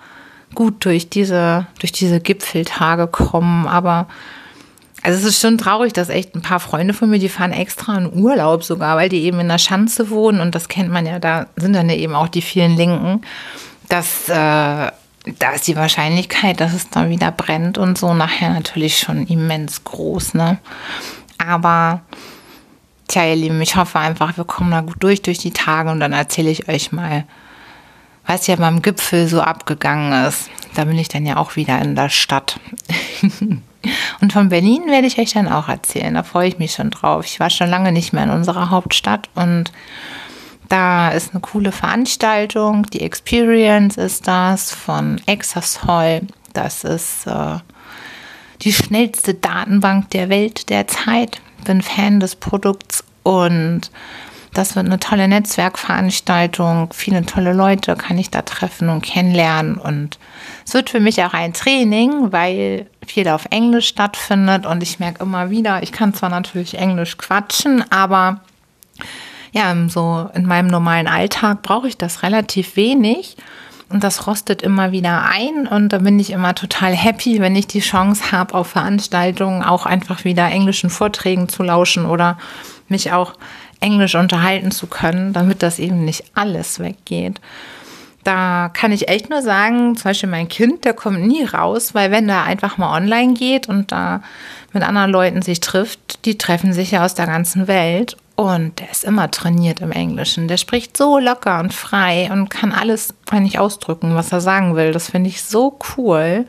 [0.54, 3.68] gut durch diese, durch diese Gipfeltage kommen.
[3.68, 4.08] Aber
[5.02, 7.98] also es ist schon traurig, dass echt ein paar Freunde von mir, die fahren extra
[7.98, 11.20] in Urlaub sogar, weil die eben in der Schanze wohnen und das kennt man ja,
[11.20, 13.22] da sind dann ja eben auch die vielen Linken,
[13.90, 14.92] dass äh,
[15.40, 19.84] da ist die Wahrscheinlichkeit, dass es da wieder brennt und so nachher natürlich schon immens
[19.84, 20.60] groß, ne?
[21.38, 22.02] Aber
[23.08, 26.00] tja, ihr Lieben, ich hoffe einfach, wir kommen da gut durch durch die Tage und
[26.00, 27.26] dann erzähle ich euch mal,
[28.26, 30.50] was ja beim Gipfel so abgegangen ist.
[30.76, 32.60] Da bin ich dann ja auch wieder in der Stadt.
[34.22, 36.14] und von Berlin werde ich euch dann auch erzählen.
[36.14, 37.26] Da freue ich mich schon drauf.
[37.26, 39.72] Ich war schon lange nicht mehr in unserer Hauptstadt und
[40.70, 42.88] da ist eine coole Veranstaltung.
[42.88, 46.22] Die Experience ist das von Exasol.
[46.54, 47.58] Das ist äh,
[48.62, 51.42] die schnellste Datenbank der Welt derzeit.
[51.64, 53.92] Bin Fan des Produkts und
[54.54, 56.94] das wird eine tolle Netzwerkveranstaltung.
[56.94, 59.78] Viele tolle Leute kann ich da treffen und kennenlernen.
[59.78, 60.20] Und
[60.66, 64.68] es wird für mich auch ein Training, weil viel auf Englisch stattfindet.
[64.68, 68.42] Und ich merke immer wieder, ich kann zwar natürlich Englisch quatschen, aber
[69.54, 73.38] ja, so in meinem normalen Alltag brauche ich das relativ wenig.
[73.94, 77.68] Und das rostet immer wieder ein und da bin ich immer total happy, wenn ich
[77.68, 82.40] die Chance habe, auf Veranstaltungen auch einfach wieder englischen Vorträgen zu lauschen oder
[82.88, 83.36] mich auch
[83.82, 87.40] Englisch unterhalten zu können, damit das eben nicht alles weggeht.
[88.24, 92.10] Da kann ich echt nur sagen, zum Beispiel mein Kind, der kommt nie raus, weil
[92.10, 94.24] wenn der einfach mal online geht und da
[94.72, 98.90] mit anderen Leuten sich trifft, die treffen sich ja aus der ganzen Welt und der
[98.90, 100.48] ist immer trainiert im Englischen.
[100.48, 104.92] Der spricht so locker und frei und kann alles eigentlich ausdrücken, was er sagen will.
[104.92, 106.46] Das finde ich so cool.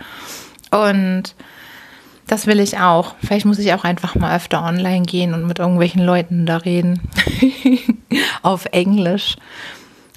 [0.71, 1.35] Und
[2.27, 3.15] das will ich auch.
[3.23, 7.01] Vielleicht muss ich auch einfach mal öfter online gehen und mit irgendwelchen Leuten da reden.
[8.43, 9.37] auf Englisch.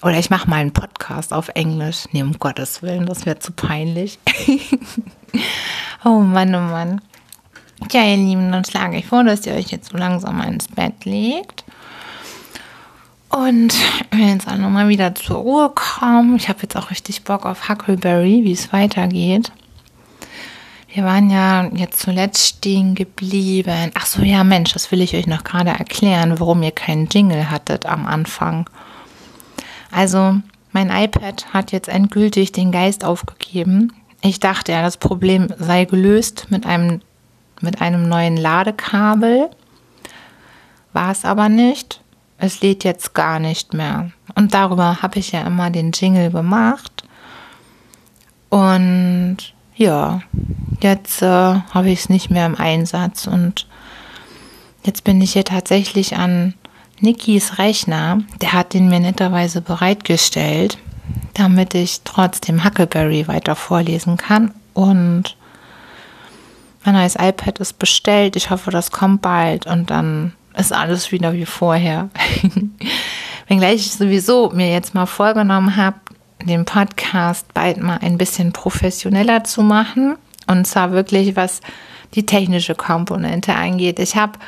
[0.01, 2.05] Oder ich mache mal einen Podcast auf Englisch.
[2.11, 4.19] Nee, um Gottes Willen, das wäre zu peinlich.
[6.05, 7.01] oh Mann, oh Mann.
[7.89, 11.05] Tja, ihr Lieben, dann schlage ich vor, dass ihr euch jetzt so langsam ins Bett
[11.05, 11.63] legt.
[13.29, 13.73] Und
[14.15, 16.35] jetzt auch nochmal wieder zur Ruhe kommen.
[16.37, 19.51] Ich habe jetzt auch richtig Bock auf Huckleberry, wie es weitergeht.
[20.91, 23.91] Wir waren ja jetzt zuletzt stehen geblieben.
[23.93, 27.51] Ach so, ja, Mensch, das will ich euch noch gerade erklären, warum ihr keinen Jingle
[27.51, 28.67] hattet am Anfang.
[29.91, 30.37] Also,
[30.71, 33.93] mein iPad hat jetzt endgültig den Geist aufgegeben.
[34.21, 37.01] Ich dachte ja, das Problem sei gelöst mit einem,
[37.61, 39.49] mit einem neuen Ladekabel.
[40.93, 42.01] War es aber nicht.
[42.37, 44.11] Es lädt jetzt gar nicht mehr.
[44.35, 47.03] Und darüber habe ich ja immer den Jingle gemacht.
[48.49, 49.37] Und
[49.75, 50.21] ja,
[50.81, 53.67] Jetzt äh, habe ich es nicht mehr im Einsatz und
[54.83, 56.53] jetzt bin ich hier tatsächlich an
[56.99, 58.21] Nikis Rechner.
[58.41, 60.77] Der hat den mir netterweise bereitgestellt,
[61.33, 64.53] damit ich trotzdem Huckleberry weiter vorlesen kann.
[64.73, 65.35] Und
[66.87, 68.37] mein neues iPad ist bestellt.
[68.37, 72.09] Ich hoffe, das kommt bald und dann ist alles wieder wie vorher.
[73.49, 75.97] Wenngleich ich sowieso mir jetzt mal vorgenommen habe,
[76.45, 80.15] den Podcast bald mal ein bisschen professioneller zu machen
[80.47, 81.59] und zwar wirklich, was
[82.13, 83.99] die technische Komponente angeht.
[83.99, 84.39] Ich habe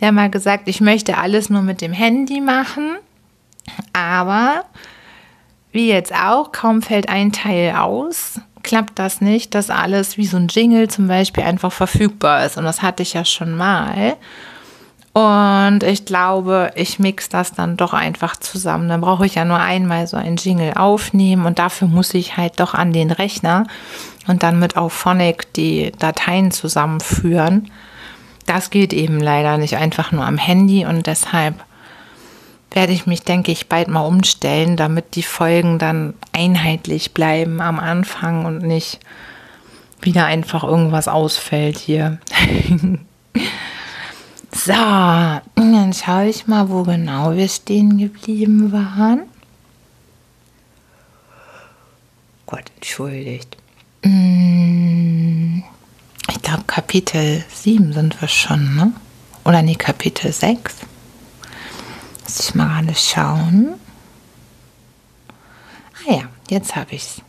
[0.00, 2.96] ja mal gesagt, ich möchte alles nur mit dem Handy machen,
[3.92, 4.64] aber
[5.72, 10.36] wie jetzt auch, kaum fällt ein Teil aus, klappt das nicht, dass alles wie so
[10.36, 12.56] ein Jingle zum Beispiel einfach verfügbar ist.
[12.56, 14.16] Und das hatte ich ja schon mal.
[15.12, 18.88] Und ich glaube, ich mix das dann doch einfach zusammen.
[18.88, 22.60] Dann brauche ich ja nur einmal so ein Jingle aufnehmen und dafür muss ich halt
[22.60, 23.66] doch an den Rechner
[24.26, 27.70] und dann mit Auphonic die Dateien zusammenführen.
[28.46, 31.56] Das geht eben leider nicht einfach nur am Handy und deshalb
[32.74, 37.78] werde ich mich, denke ich, bald mal umstellen, damit die Folgen dann einheitlich bleiben am
[37.78, 39.00] Anfang und nicht
[40.00, 42.18] wieder einfach irgendwas ausfällt hier.
[44.52, 49.22] so, dann schaue ich mal, wo genau wir stehen geblieben waren.
[52.46, 53.56] Gott, entschuldigt.
[54.02, 55.62] Mm,
[56.28, 58.92] ich glaube, Kapitel 7 sind wir schon, ne?
[59.44, 60.76] Oder nee, Kapitel 6.
[62.24, 63.74] Muss ich mal gerade schauen.
[66.08, 67.22] Ah ja, jetzt habe ich es.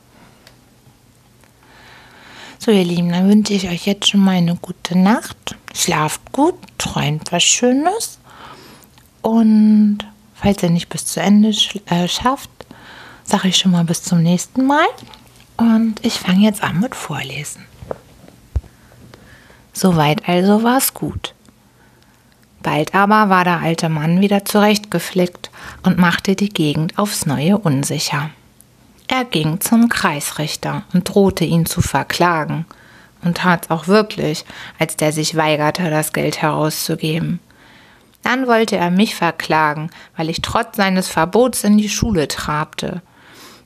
[2.60, 5.56] So, ihr Lieben, dann wünsche ich euch jetzt schon mal eine gute Nacht.
[5.74, 8.20] Schlaft gut, träumt was Schönes.
[9.22, 10.00] Und
[10.34, 11.54] falls ihr nicht bis zu Ende
[11.88, 12.50] äh, schafft,
[13.24, 14.86] sage ich schon mal bis zum nächsten Mal.
[15.58, 17.66] Und ich fange jetzt an mit Vorlesen.
[19.74, 21.34] Soweit also war es gut.
[22.64, 25.52] Bald aber war der alte Mann wieder zurechtgeflickt
[25.84, 28.32] und machte die Gegend aufs neue unsicher.
[29.08, 32.66] Er ging zum Kreisrichter und drohte ihn zu verklagen
[33.24, 34.46] und tat's auch wirklich,
[34.80, 37.40] als der sich weigerte, das Geld herauszugeben.
[38.22, 43.02] Dann wollte er mich verklagen, weil ich trotz seines Verbots in die Schule trabte.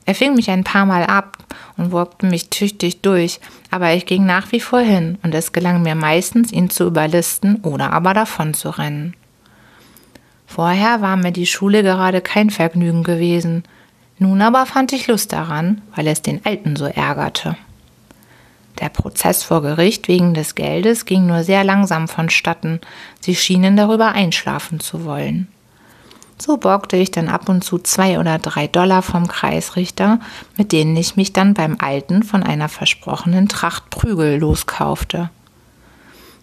[0.04, 1.37] Er fing mich ein paar Mal ab
[1.76, 5.82] und wurkte mich tüchtig durch, aber ich ging nach wie vor hin und es gelang
[5.82, 9.14] mir meistens, ihn zu überlisten oder aber davon zu rennen.
[10.46, 13.64] Vorher war mir die Schule gerade kein Vergnügen gewesen,
[14.18, 17.56] nun aber fand ich Lust daran, weil es den Alten so ärgerte.
[18.80, 22.80] Der Prozess vor Gericht wegen des Geldes ging nur sehr langsam vonstatten,
[23.20, 25.48] sie schienen darüber einschlafen zu wollen.
[26.40, 30.20] So borgte ich dann ab und zu zwei oder drei Dollar vom Kreisrichter,
[30.56, 35.30] mit denen ich mich dann beim Alten von einer versprochenen Tracht Prügel loskaufte.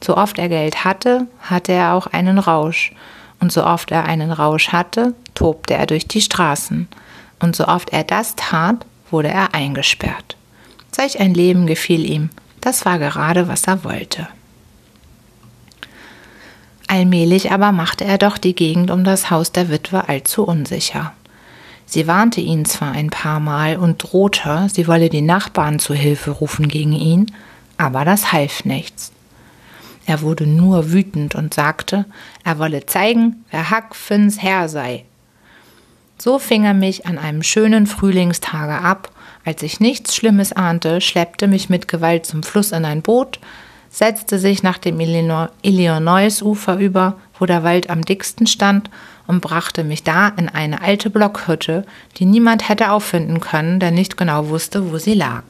[0.03, 2.93] So oft er Geld hatte, hatte er auch einen Rausch,
[3.39, 6.87] und so oft er einen Rausch hatte, tobte er durch die Straßen,
[7.39, 10.35] und so oft er das tat, wurde er eingesperrt.
[10.91, 12.29] Solch ein Leben gefiel ihm,
[12.59, 14.27] das war gerade, was er wollte.
[16.87, 21.13] Allmählich aber machte er doch die Gegend um das Haus der Witwe allzu unsicher.
[21.85, 26.31] Sie warnte ihn zwar ein paar Mal und drohte, sie wolle die Nachbarn zu Hilfe
[26.31, 27.31] rufen gegen ihn,
[27.77, 29.11] aber das half nichts.
[30.07, 32.05] Er wurde nur wütend und sagte,
[32.43, 35.05] er wolle zeigen, wer Hack Finns Herr sei.
[36.17, 39.11] So fing er mich an einem schönen Frühlingstage ab,
[39.43, 43.39] als ich nichts Schlimmes ahnte, schleppte mich mit Gewalt zum Fluss in ein Boot,
[43.95, 48.89] setzte sich nach dem Illinois-Ufer über, wo der Wald am dicksten stand,
[49.25, 51.85] und brachte mich da in eine alte Blockhütte,
[52.17, 55.43] die niemand hätte auffinden können, der nicht genau wusste, wo sie lag.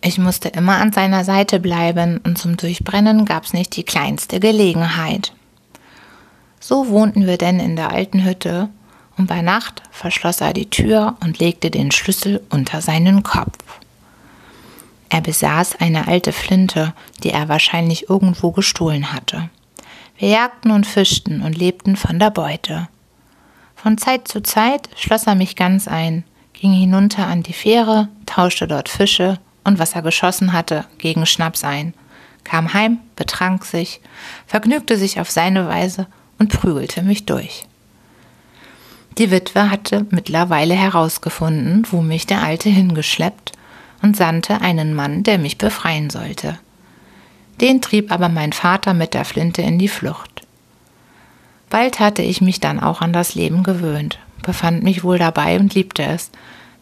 [0.00, 5.32] Ich musste immer an seiner Seite bleiben, und zum Durchbrennen gab's nicht die kleinste Gelegenheit.
[6.60, 8.70] So wohnten wir denn in der alten Hütte,
[9.18, 13.58] und bei Nacht verschloss er die Tür und legte den Schlüssel unter seinen Kopf.
[15.08, 16.92] Er besaß eine alte Flinte,
[17.22, 19.50] die er wahrscheinlich irgendwo gestohlen hatte.
[20.18, 22.88] Wir jagten und fischten und lebten von der Beute.
[23.74, 28.66] Von Zeit zu Zeit schloss er mich ganz ein, ging hinunter an die Fähre, tauschte
[28.66, 31.92] dort Fische und was er geschossen hatte gegen Schnaps ein,
[32.44, 34.00] kam heim, betrank sich,
[34.46, 36.06] vergnügte sich auf seine Weise
[36.38, 37.66] und prügelte mich durch.
[39.18, 43.52] Die Witwe hatte mittlerweile herausgefunden, wo mich der Alte hingeschleppt
[44.06, 46.58] und sandte einen Mann, der mich befreien sollte.
[47.60, 50.42] Den trieb aber mein Vater mit der Flinte in die Flucht.
[51.70, 55.74] Bald hatte ich mich dann auch an das Leben gewöhnt, befand mich wohl dabei und
[55.74, 56.30] liebte es,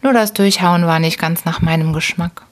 [0.03, 2.43] nur das Durchhauen war nicht ganz nach meinem Geschmack.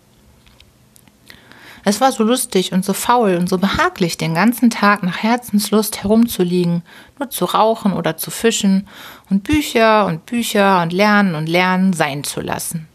[1.86, 6.02] Es war so lustig und so faul und so behaglich, den ganzen Tag nach Herzenslust
[6.02, 6.82] herumzuliegen,
[7.20, 8.88] nur zu rauchen oder zu fischen
[9.30, 12.88] und Bücher und Bücher und Lernen und Lernen sein zu lassen.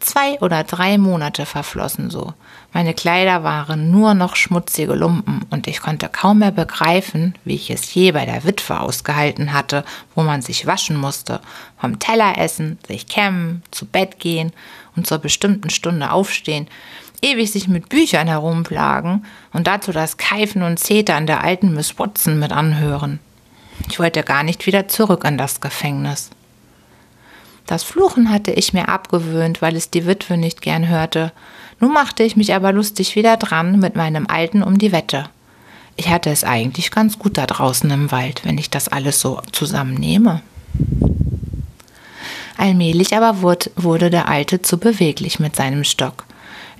[0.00, 2.32] Zwei oder drei Monate verflossen so.
[2.72, 7.70] Meine Kleider waren nur noch schmutzige Lumpen und ich konnte kaum mehr begreifen, wie ich
[7.70, 9.84] es je bei der Witwe ausgehalten hatte,
[10.14, 11.40] wo man sich waschen musste,
[11.80, 14.52] vom Teller essen, sich kämmen, zu Bett gehen
[14.94, 16.68] und zur bestimmten Stunde aufstehen,
[17.22, 22.38] ewig sich mit Büchern herumplagen und dazu das Keifen und Zetern der alten Miss Watson
[22.38, 23.18] mit anhören.
[23.88, 26.30] Ich wollte gar nicht wieder zurück in das Gefängnis.
[27.68, 31.32] Das Fluchen hatte ich mir abgewöhnt, weil es die Witwe nicht gern hörte.
[31.80, 35.28] Nun machte ich mich aber lustig wieder dran mit meinem Alten um die Wette.
[35.94, 39.42] Ich hatte es eigentlich ganz gut da draußen im Wald, wenn ich das alles so
[39.52, 40.40] zusammennehme.
[42.56, 46.24] Allmählich aber wurde der Alte zu beweglich mit seinem Stock.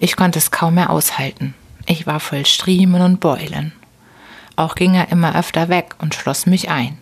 [0.00, 1.52] Ich konnte es kaum mehr aushalten.
[1.84, 3.72] Ich war voll Striemen und Beulen.
[4.56, 6.96] Auch ging er immer öfter weg und schloss mich ein.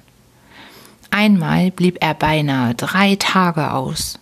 [1.16, 4.18] Einmal blieb er beinahe drei Tage aus.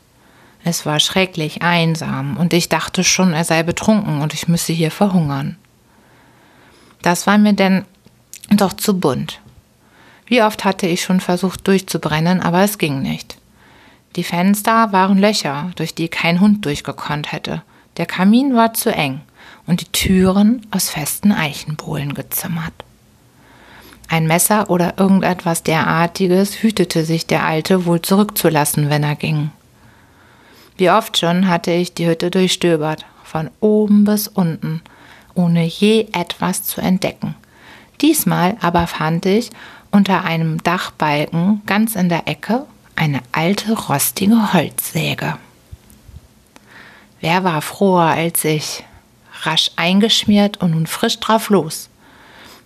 [0.63, 4.93] Es war schrecklich einsam und ich dachte schon, er sei betrunken und ich müsse hier
[4.93, 5.57] verhungern.
[7.03, 7.85] Das war mir denn
[8.49, 9.41] doch zu bunt.
[10.27, 13.39] Wie oft hatte ich schon versucht durchzubrennen, aber es ging nicht.
[14.15, 17.65] Die Fenster waren Löcher, durch die kein Hund durchgekonnt hätte.
[17.97, 19.21] Der Kamin war zu eng
[19.67, 22.85] und die Türen aus festen Eichenbohlen gezimmert.
[24.15, 29.51] Ein Messer oder irgendetwas derartiges hütete sich der Alte wohl zurückzulassen, wenn er ging.
[30.77, 34.83] Wie oft schon hatte ich die Hütte durchstöbert, von oben bis unten,
[35.35, 37.35] ohne je etwas zu entdecken.
[38.03, 39.51] Diesmal aber fand ich
[39.91, 45.39] unter einem Dachbalken ganz in der Ecke eine alte rostige Holzsäge.
[47.21, 48.85] Wer war froher als ich?
[49.43, 51.91] Rasch eingeschmiert und nun frisch drauf los.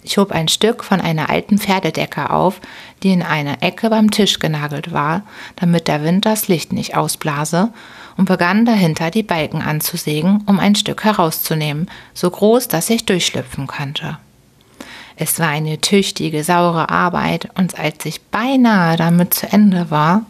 [0.02, 2.60] Ich hob ein Stück von einer alten Pferdedecke auf,
[3.02, 5.22] die in einer Ecke beim Tisch genagelt war,
[5.56, 7.72] damit der Wind das Licht nicht ausblase,
[8.16, 13.68] und begann dahinter die Balken anzusägen, um ein Stück herauszunehmen, so groß, dass ich durchschlüpfen
[13.68, 14.18] konnte.
[15.14, 20.22] Es war eine tüchtige, saure Arbeit, und als ich beinahe damit zu Ende war,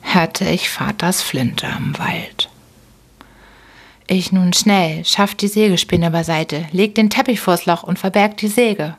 [0.00, 2.47] hörte ich Vaters Flinte im Wald.
[4.10, 8.48] Ich nun schnell, schafft die Sägespinne beiseite, leg den Teppich vors Loch und verberg die
[8.48, 8.96] Säge.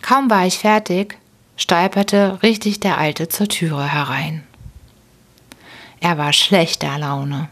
[0.00, 1.18] Kaum war ich fertig,
[1.54, 4.42] stolperte richtig der Alte zur Türe herein.
[6.00, 7.50] Er war schlechter Laune,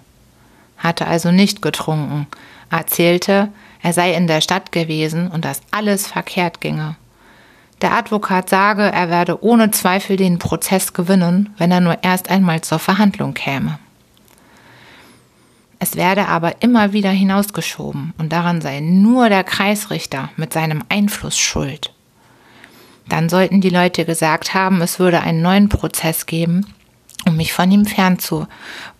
[0.78, 2.26] hatte also nicht getrunken,
[2.70, 3.52] erzählte,
[3.82, 6.96] er sei in der Stadt gewesen und dass alles verkehrt ginge.
[7.82, 12.62] Der Advokat sage, er werde ohne Zweifel den Prozess gewinnen, wenn er nur erst einmal
[12.62, 13.78] zur Verhandlung käme.
[15.78, 21.38] Es werde aber immer wieder hinausgeschoben und daran sei nur der Kreisrichter mit seinem Einfluss
[21.38, 21.92] schuld.
[23.08, 26.66] Dann sollten die Leute gesagt haben, es würde einen neuen Prozess geben,
[27.26, 28.46] um mich von ihm fernzu,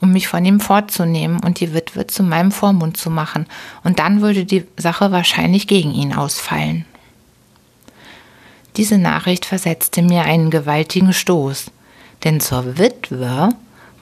[0.00, 3.46] um mich von ihm fortzunehmen und die Witwe zu meinem Vormund zu machen,
[3.84, 6.84] und dann würde die Sache wahrscheinlich gegen ihn ausfallen.
[8.76, 11.70] Diese Nachricht versetzte mir einen gewaltigen Stoß,
[12.24, 13.48] denn zur Witwe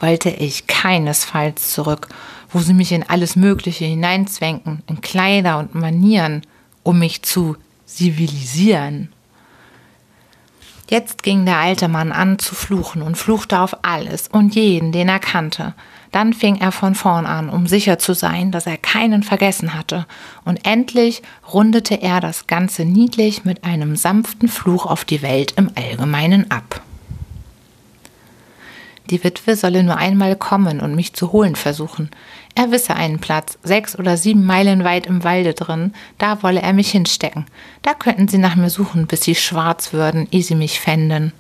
[0.01, 2.09] wollte ich keinesfalls zurück
[2.55, 6.43] wo sie mich in alles Mögliche hineinzwängen, in Kleider und Manieren,
[6.85, 9.13] um mich zu zivilisieren.
[10.89, 15.09] Jetzt ging der alte Mann an zu fluchen und fluchte auf alles und jeden, den
[15.09, 15.75] er kannte.
[16.13, 20.07] Dann fing er von vorn an, um sicher zu sein, dass er keinen vergessen hatte,
[20.45, 25.73] und endlich rundete er das Ganze niedlich mit einem sanften Fluch auf die Welt im
[25.75, 26.83] Allgemeinen ab.
[29.11, 32.11] Die Witwe solle nur einmal kommen und mich zu holen versuchen.
[32.57, 36.73] Er wisse einen Platz, sechs oder sieben Meilen weit im Walde drin, da wolle er
[36.73, 37.47] mich hinstecken.
[37.83, 41.33] Da könnten sie nach mir suchen, bis sie schwarz würden, ehe sie mich fänden.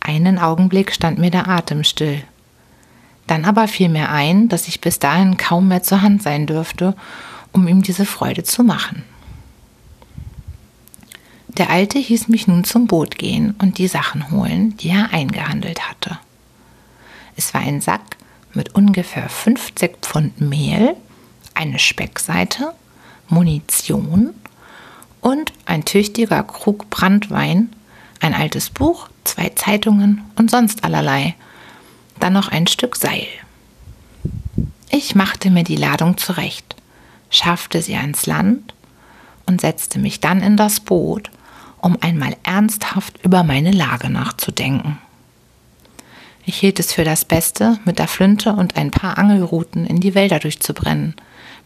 [0.00, 2.22] Einen Augenblick stand mir der Atem still.
[3.26, 6.94] Dann aber fiel mir ein, dass ich bis dahin kaum mehr zur Hand sein dürfte,
[7.52, 9.04] um ihm diese Freude zu machen.
[11.48, 15.88] Der Alte hieß mich nun zum Boot gehen und die Sachen holen, die er eingehandelt
[15.88, 16.18] hatte.
[17.36, 18.16] Es war ein Sack
[18.54, 20.96] mit ungefähr 50 Pfund Mehl,
[21.54, 22.72] eine Speckseite,
[23.28, 24.34] Munition
[25.20, 27.70] und ein tüchtiger Krug Brandwein,
[28.20, 31.34] ein altes Buch, zwei Zeitungen und sonst allerlei.
[32.20, 33.26] Dann noch ein Stück Seil.
[34.90, 36.76] Ich machte mir die Ladung zurecht,
[37.30, 38.74] schaffte sie ans Land
[39.46, 41.30] und setzte mich dann in das Boot
[41.82, 44.98] um einmal ernsthaft über meine Lage nachzudenken.
[46.44, 50.14] Ich hielt es für das Beste, mit der Flinte und ein paar Angelruten in die
[50.14, 51.14] Wälder durchzubrennen,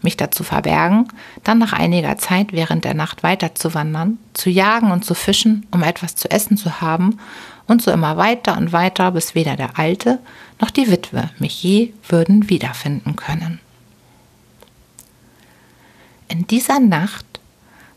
[0.02, 1.08] mich dazu verbergen,
[1.44, 6.14] dann nach einiger Zeit während der Nacht weiterzuwandern, zu jagen und zu fischen, um etwas
[6.14, 7.18] zu essen zu haben,
[7.66, 10.20] und so immer weiter und weiter, bis weder der Alte
[10.60, 13.60] noch die Witwe mich je würden wiederfinden können.
[16.28, 17.24] In dieser Nacht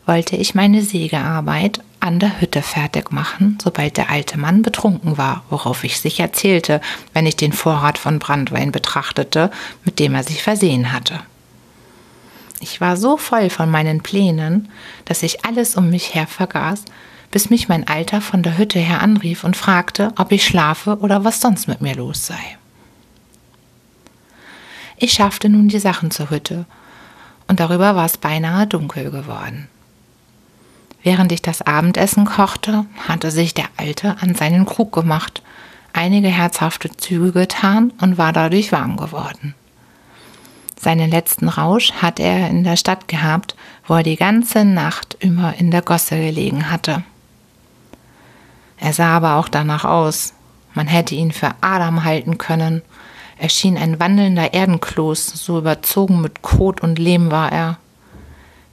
[0.06, 5.44] wollte ich meine Sägearbeit an der Hütte fertig machen, sobald der alte Mann betrunken war,
[5.50, 6.80] worauf ich sicher zählte,
[7.12, 9.50] wenn ich den Vorrat von Brandwein betrachtete,
[9.84, 11.20] mit dem er sich versehen hatte.
[12.60, 14.68] Ich war so voll von meinen Plänen,
[15.04, 16.84] dass ich alles um mich her vergaß,
[17.30, 21.24] bis mich mein Alter von der Hütte her anrief und fragte, ob ich schlafe oder
[21.24, 22.58] was sonst mit mir los sei.
[24.96, 26.66] Ich schaffte nun die Sachen zur Hütte,
[27.48, 29.68] und darüber war es beinahe dunkel geworden.
[31.02, 35.42] Während ich das Abendessen kochte, hatte sich der Alte an seinen Krug gemacht,
[35.92, 39.54] einige herzhafte Züge getan und war dadurch warm geworden.
[40.78, 43.54] Seinen letzten Rausch hatte er in der Stadt gehabt,
[43.86, 47.04] wo er die ganze Nacht immer in der Gosse gelegen hatte.
[48.78, 50.32] Er sah aber auch danach aus.
[50.72, 52.80] Man hätte ihn für Adam halten können.
[53.38, 57.78] Er schien ein wandelnder Erdenkloß, so überzogen mit Kot und Lehm war er.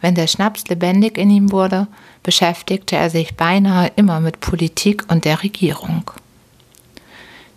[0.01, 1.87] Wenn der Schnaps lebendig in ihm wurde,
[2.23, 6.11] beschäftigte er sich beinahe immer mit Politik und der Regierung.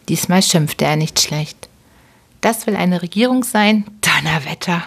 [0.09, 1.69] Diesmal schimpfte er nicht schlecht.
[2.41, 3.85] Das will eine Regierung sein?
[4.01, 4.83] Donnerwetter!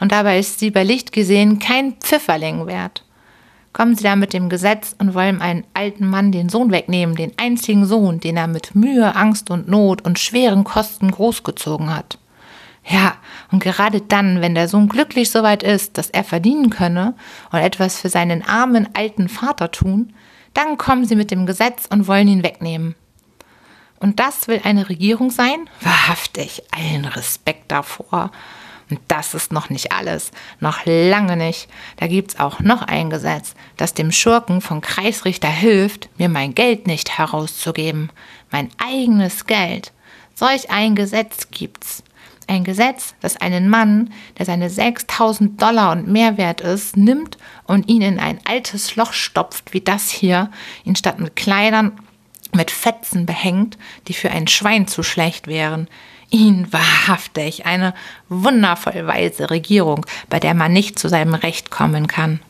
[0.00, 3.04] Und dabei ist sie bei Licht gesehen kein Pfifferling wert.
[3.72, 7.32] kommen sie da mit dem Gesetz und wollen einen alten Mann den Sohn wegnehmen, den
[7.38, 12.18] einzigen Sohn, den er mit Mühe, Angst und Not und schweren Kosten großgezogen hat.
[12.84, 13.14] Ja,
[13.50, 17.14] und gerade dann, wenn der Sohn glücklich soweit ist, dass er verdienen könne
[17.52, 20.14] und etwas für seinen armen alten Vater tun,
[20.52, 22.94] dann kommen sie mit dem Gesetz und wollen ihn wegnehmen.
[24.00, 25.68] Und das will eine Regierung sein?
[25.80, 28.32] Wahrhaftig, allen Respekt davor.
[28.90, 31.68] Und das ist noch nicht alles, noch lange nicht.
[31.96, 36.88] Da gibt's auch noch ein Gesetz, das dem Schurken vom Kreisrichter hilft, mir mein Geld
[36.88, 38.10] nicht herauszugeben.
[38.50, 39.92] Mein eigenes Geld.
[40.34, 42.02] Solch ein Gesetz gibt's.
[42.48, 47.88] Ein Gesetz, das einen Mann, der seine 6000 Dollar und mehr wert ist, nimmt und
[47.88, 50.50] ihn in ein altes Loch stopft, wie das hier,
[50.84, 51.92] ihn statt mit Kleidern
[52.54, 53.78] mit Fetzen behängt,
[54.08, 55.88] die für ein Schwein zu schlecht wären.
[56.30, 57.94] Ihn wahrhaftig eine
[58.28, 62.40] wundervoll weise Regierung, bei der man nicht zu seinem Recht kommen kann.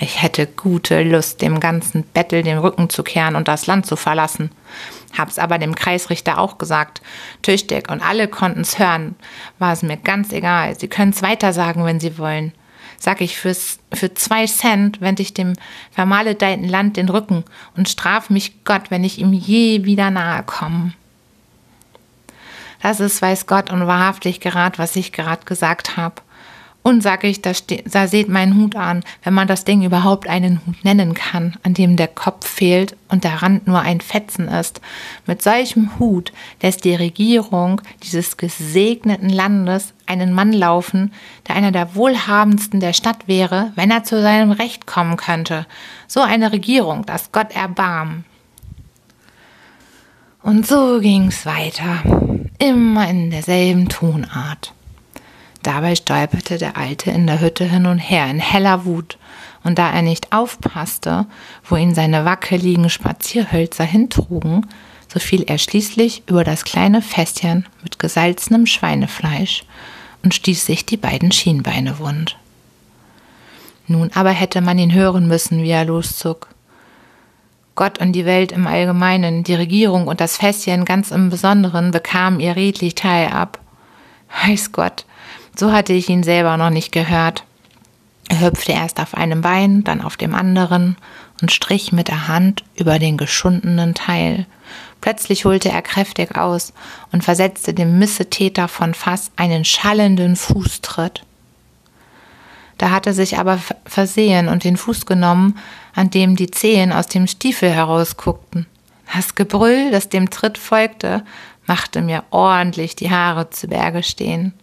[0.00, 3.94] Ich hätte gute Lust, dem ganzen Bettel den Rücken zu kehren und das Land zu
[3.94, 4.50] verlassen.
[5.16, 7.02] Hab's aber dem Kreisrichter auch gesagt.
[7.42, 9.14] Tüchtig und alle konnten's hören.
[9.58, 10.78] War es mir ganz egal.
[10.78, 12.52] Sie können's weitersagen, wenn Sie wollen.
[12.98, 15.54] Sag ich, fürs, für zwei Cent wende ich dem
[15.90, 17.44] vermaledeiten Land den Rücken
[17.76, 20.92] und straf mich Gott, wenn ich ihm je wieder nahe komme.
[22.80, 26.16] Das ist, weiß Gott und wahrhaftig gerad, was ich gerade gesagt habe.
[26.84, 27.52] Und sage ich, da,
[27.84, 31.74] da seht meinen Hut an, wenn man das Ding überhaupt einen Hut nennen kann, an
[31.74, 34.80] dem der Kopf fehlt und der Rand nur ein Fetzen ist.
[35.24, 41.12] Mit solchem Hut lässt die Regierung dieses gesegneten Landes einen Mann laufen,
[41.46, 45.66] der einer der wohlhabendsten der Stadt wäre, wenn er zu seinem Recht kommen könnte.
[46.08, 48.24] So eine Regierung, dass Gott erbarm.
[50.42, 52.02] Und so ging's weiter,
[52.58, 54.74] immer in derselben Tonart.
[55.62, 59.16] Dabei stolperte der Alte in der Hütte hin und her in heller Wut,
[59.64, 61.26] und da er nicht aufpasste,
[61.64, 64.66] wo ihn seine wackeligen Spazierhölzer hintrugen,
[65.06, 69.64] so fiel er schließlich über das kleine Fässchen mit gesalzenem Schweinefleisch
[70.24, 72.36] und stieß sich die beiden Schienbeine wund.
[73.86, 76.48] Nun aber hätte man ihn hören müssen, wie er loszog.
[77.74, 82.40] Gott und die Welt im Allgemeinen, die Regierung und das Fässchen ganz im Besonderen bekamen
[82.40, 83.58] ihr redlich Teil ab.
[84.44, 85.04] Weiß Gott,
[85.54, 87.44] so hatte ich ihn selber noch nicht gehört.
[88.28, 90.96] Er hüpfte erst auf einem Bein, dann auf dem anderen
[91.40, 94.46] und strich mit der Hand über den geschundenen Teil.
[95.00, 96.72] Plötzlich holte er kräftig aus
[97.10, 101.24] und versetzte dem Missetäter von Fass einen schallenden Fußtritt.
[102.78, 105.58] Da hatte sich aber versehen und den Fuß genommen,
[105.94, 108.66] an dem die Zehen aus dem Stiefel herausguckten.
[109.14, 111.22] Das Gebrüll, das dem Tritt folgte,
[111.66, 114.54] machte mir ordentlich die Haare zu Berge stehen.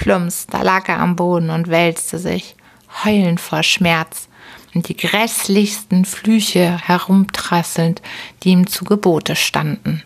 [0.00, 2.56] Plumps, da lag er am Boden und wälzte sich,
[3.04, 4.28] heulend vor Schmerz
[4.74, 8.00] und die grässlichsten Flüche herumtrasselnd,
[8.42, 10.02] die ihm zu Gebote standen.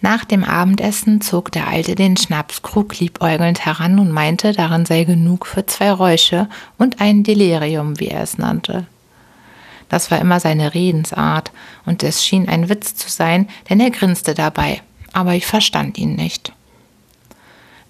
[0.00, 5.46] Nach dem Abendessen zog der Alte den Schnapskrug liebäugelnd heran und meinte, darin sei genug
[5.46, 8.86] für zwei Räusche und ein Delirium, wie er es nannte.
[9.90, 11.52] Das war immer seine Redensart,
[11.84, 14.80] und es schien ein Witz zu sein, denn er grinste dabei
[15.12, 16.52] aber ich verstand ihn nicht.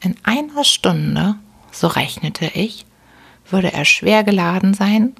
[0.00, 1.36] In einer Stunde,
[1.72, 2.86] so rechnete ich,
[3.50, 5.14] würde er schwer geladen sein,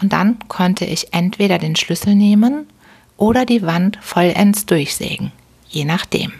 [0.00, 2.66] und dann konnte ich entweder den Schlüssel nehmen
[3.16, 5.32] oder die Wand vollends durchsägen,
[5.68, 6.32] je nachdem.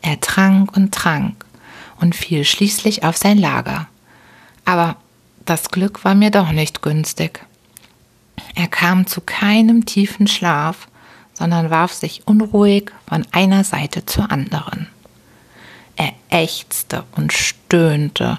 [0.00, 1.44] Er trank und trank
[2.00, 3.88] und fiel schließlich auf sein Lager.
[4.64, 4.96] Aber
[5.44, 7.44] das Glück war mir doch nicht günstig.
[8.54, 10.88] Er kam zu keinem tiefen Schlaf,
[11.42, 14.86] sondern warf sich unruhig von einer Seite zur anderen.
[15.96, 18.38] Er ächzte und stöhnte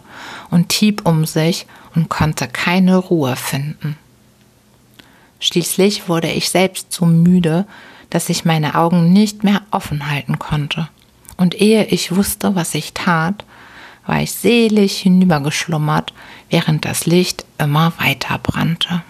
[0.52, 3.98] und tieb um sich und konnte keine Ruhe finden.
[5.42, 7.68] Schließlich wurde ich selbst so müde,
[8.10, 10.88] dass ich meine Augen nicht mehr offen halten konnte.
[11.36, 13.44] Und ehe ich wusste, was ich tat,
[14.06, 16.14] war ich selig hinübergeschlummert,
[16.50, 19.04] während das Licht immer weiter brannte.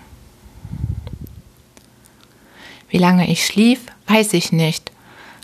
[2.93, 4.91] Wie lange ich schlief, weiß ich nicht,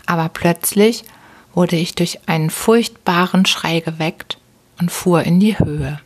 [0.06, 1.02] aber plötzlich
[1.52, 4.38] wurde ich durch einen furchtbaren Schrei geweckt
[4.78, 5.98] und fuhr in die Höhe.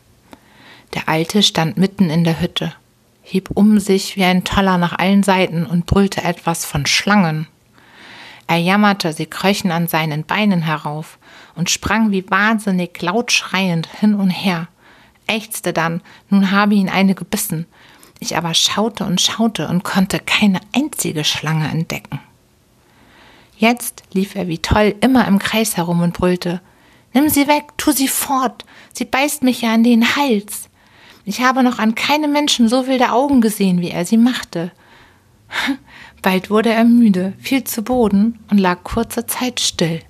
[0.95, 2.73] Der Alte stand mitten in der Hütte,
[3.21, 7.45] hieb um sich wie ein Toller nach allen Seiten und brüllte etwas von Schlangen.
[8.47, 11.19] Er jammerte, sie kröchen an seinen Beinen herauf
[11.53, 14.67] und sprang wie wahnsinnig laut schreiend hin und her,
[15.27, 17.67] ächzte dann, nun habe ihn eine gebissen,
[18.19, 22.19] ich aber schaute und schaute und konnte keine einzige Schlange entdecken.
[23.57, 26.61] Jetzt lief er wie toll immer im Kreis herum und brüllte
[27.13, 30.67] Nimm sie weg, tu sie fort, sie beißt mich ja an den Hals.
[31.23, 34.71] Ich habe noch an keinem Menschen so wilde Augen gesehen, wie er sie machte.
[36.21, 40.01] Bald wurde er müde, fiel zu Boden und lag kurze Zeit still.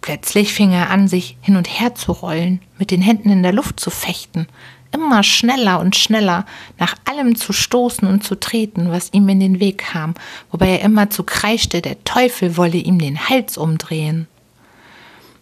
[0.00, 3.52] Plötzlich fing er an, sich hin und her zu rollen, mit den Händen in der
[3.52, 4.48] Luft zu fechten,
[4.92, 6.44] immer schneller und schneller,
[6.78, 10.14] nach allem zu stoßen und zu treten, was ihm in den Weg kam,
[10.50, 14.28] wobei er immer zu kreischte, der Teufel wolle ihm den Hals umdrehen.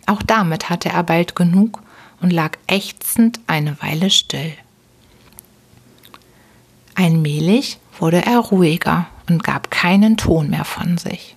[0.06, 1.82] Auch damit hatte er bald genug
[2.20, 4.52] und lag ächzend eine Weile still.
[6.94, 11.36] Allmählich wurde er ruhiger und gab keinen Ton mehr von sich.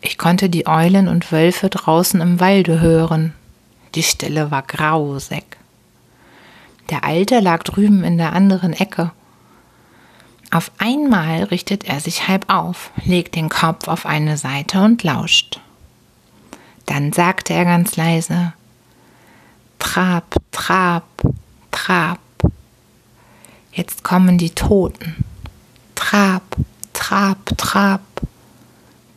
[0.00, 3.34] Ich konnte die Eulen und Wölfe draußen im Walde hören.
[3.94, 5.44] Die Stille war grausig.
[6.90, 9.12] Der Alte lag drüben in der anderen Ecke.
[10.50, 15.60] Auf einmal richtet er sich halb auf, legt den Kopf auf eine Seite und lauscht.
[16.84, 18.52] Dann sagte er ganz leise
[19.78, 21.04] Trab, Trab,
[21.70, 22.18] Trab.
[23.72, 25.24] Jetzt kommen die Toten.
[25.94, 26.42] Trab,
[26.92, 28.02] Trab, Trab.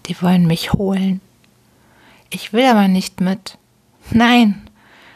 [0.05, 1.19] Die wollen mich holen.
[2.29, 3.57] Ich will aber nicht mit.
[4.11, 4.69] Nein,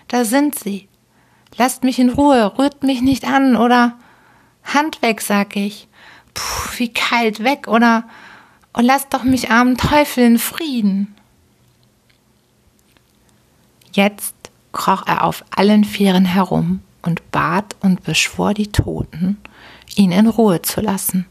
[0.09, 0.88] da sind sie.
[1.59, 3.93] Lasst mich in Ruhe, rührt mich nicht an oder
[4.63, 5.87] Hand weg, sag ich.
[6.33, 8.05] Puh, wie kalt weg oder
[8.73, 11.13] und lasst doch mich armen Teufel in Frieden.
[13.91, 14.33] Jetzt
[14.71, 19.37] kroch er auf allen Vieren herum und bat und beschwor die Toten,
[19.95, 21.27] ihn in Ruhe zu lassen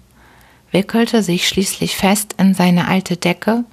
[0.70, 3.64] wickelte sich schließlich fest in seine alte Decke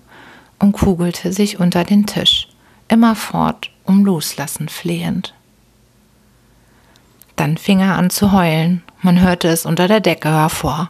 [0.60, 2.48] und kugelte sich unter den Tisch,
[2.88, 5.35] immerfort um Loslassen flehend.
[7.36, 10.90] Dann fing er an zu heulen, man hörte es unter der Decke hervor.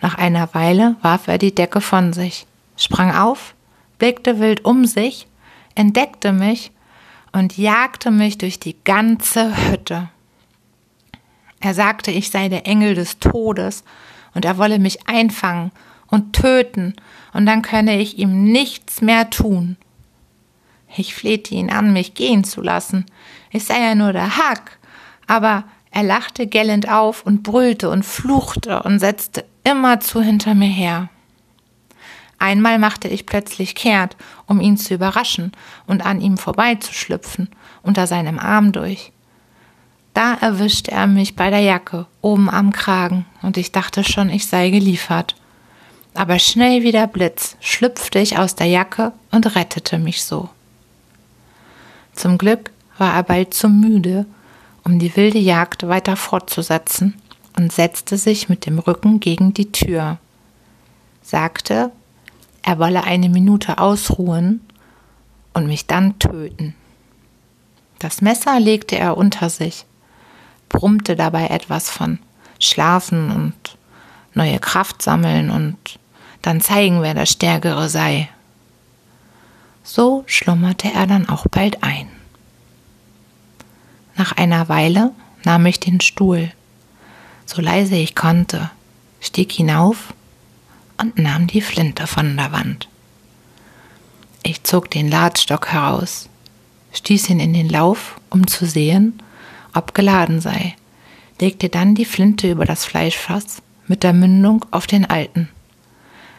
[0.00, 2.46] Nach einer Weile warf er die Decke von sich,
[2.76, 3.54] sprang auf,
[3.98, 5.26] blickte wild um sich,
[5.74, 6.70] entdeckte mich
[7.32, 10.08] und jagte mich durch die ganze Hütte.
[11.60, 13.84] Er sagte, ich sei der Engel des Todes
[14.34, 15.70] und er wolle mich einfangen
[16.08, 16.94] und töten,
[17.32, 19.76] und dann könne ich ihm nichts mehr tun.
[20.96, 23.06] Ich flehte ihn an, mich gehen zu lassen.
[23.50, 24.79] Ich sei ja nur der Hack.
[25.30, 25.62] Aber
[25.92, 31.08] er lachte gellend auf und brüllte und fluchte und setzte immerzu hinter mir her.
[32.40, 34.16] Einmal machte ich plötzlich kehrt,
[34.46, 35.52] um ihn zu überraschen
[35.86, 37.48] und an ihm vorbeizuschlüpfen,
[37.84, 39.12] unter seinem Arm durch.
[40.14, 44.48] Da erwischte er mich bei der Jacke, oben am Kragen, und ich dachte schon, ich
[44.48, 45.36] sei geliefert.
[46.12, 50.48] Aber schnell wie der Blitz schlüpfte ich aus der Jacke und rettete mich so.
[52.14, 54.26] Zum Glück war er bald zu müde,
[54.90, 57.14] um die wilde Jagd weiter fortzusetzen,
[57.56, 60.18] und setzte sich mit dem Rücken gegen die Tür,
[61.22, 61.92] sagte,
[62.62, 64.60] er wolle eine Minute ausruhen
[65.52, 66.74] und mich dann töten.
[67.98, 69.84] Das Messer legte er unter sich,
[70.68, 72.18] brummte dabei etwas von
[72.58, 73.76] Schlafen und
[74.34, 75.76] neue Kraft sammeln und
[76.42, 78.28] dann zeigen, wer der Stärkere sei.
[79.84, 82.09] So schlummerte er dann auch bald ein.
[84.20, 85.12] Nach einer Weile
[85.44, 86.52] nahm ich den Stuhl,
[87.46, 88.70] so leise ich konnte,
[89.18, 90.12] stieg hinauf
[90.98, 92.86] und nahm die Flinte von der Wand.
[94.42, 96.28] Ich zog den Ladstock heraus,
[96.92, 99.22] stieß ihn in den Lauf, um zu sehen,
[99.72, 100.76] ob geladen sei,
[101.40, 105.48] legte dann die Flinte über das Fleischfass mit der Mündung auf den alten,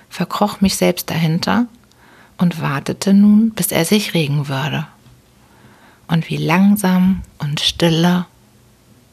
[0.08, 1.66] verkroch mich selbst dahinter
[2.38, 4.86] und wartete nun, bis er sich regen würde.
[6.12, 8.26] Und wie langsam und stille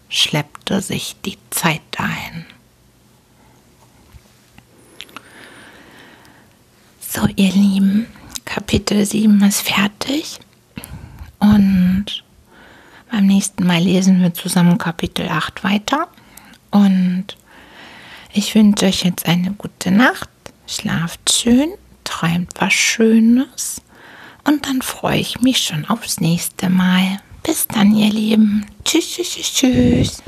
[0.08, 2.44] schleppte sich die Zeit dahin.
[7.00, 8.06] So, ihr Lieben,
[8.44, 10.40] Kapitel 7 ist fertig
[11.38, 12.24] und
[13.12, 16.08] beim nächsten Mal lesen wir zusammen Kapitel 8 weiter.
[16.72, 17.36] Und
[18.32, 20.28] ich wünsche euch jetzt eine gute Nacht.
[20.66, 21.70] Schlaft schön,
[22.02, 23.82] träumt was Schönes.
[24.48, 27.20] Und dann freue ich mich schon aufs nächste Mal.
[27.42, 28.64] Bis dann, ihr Lieben.
[28.82, 30.22] Tschüss, tschüss, tschüss.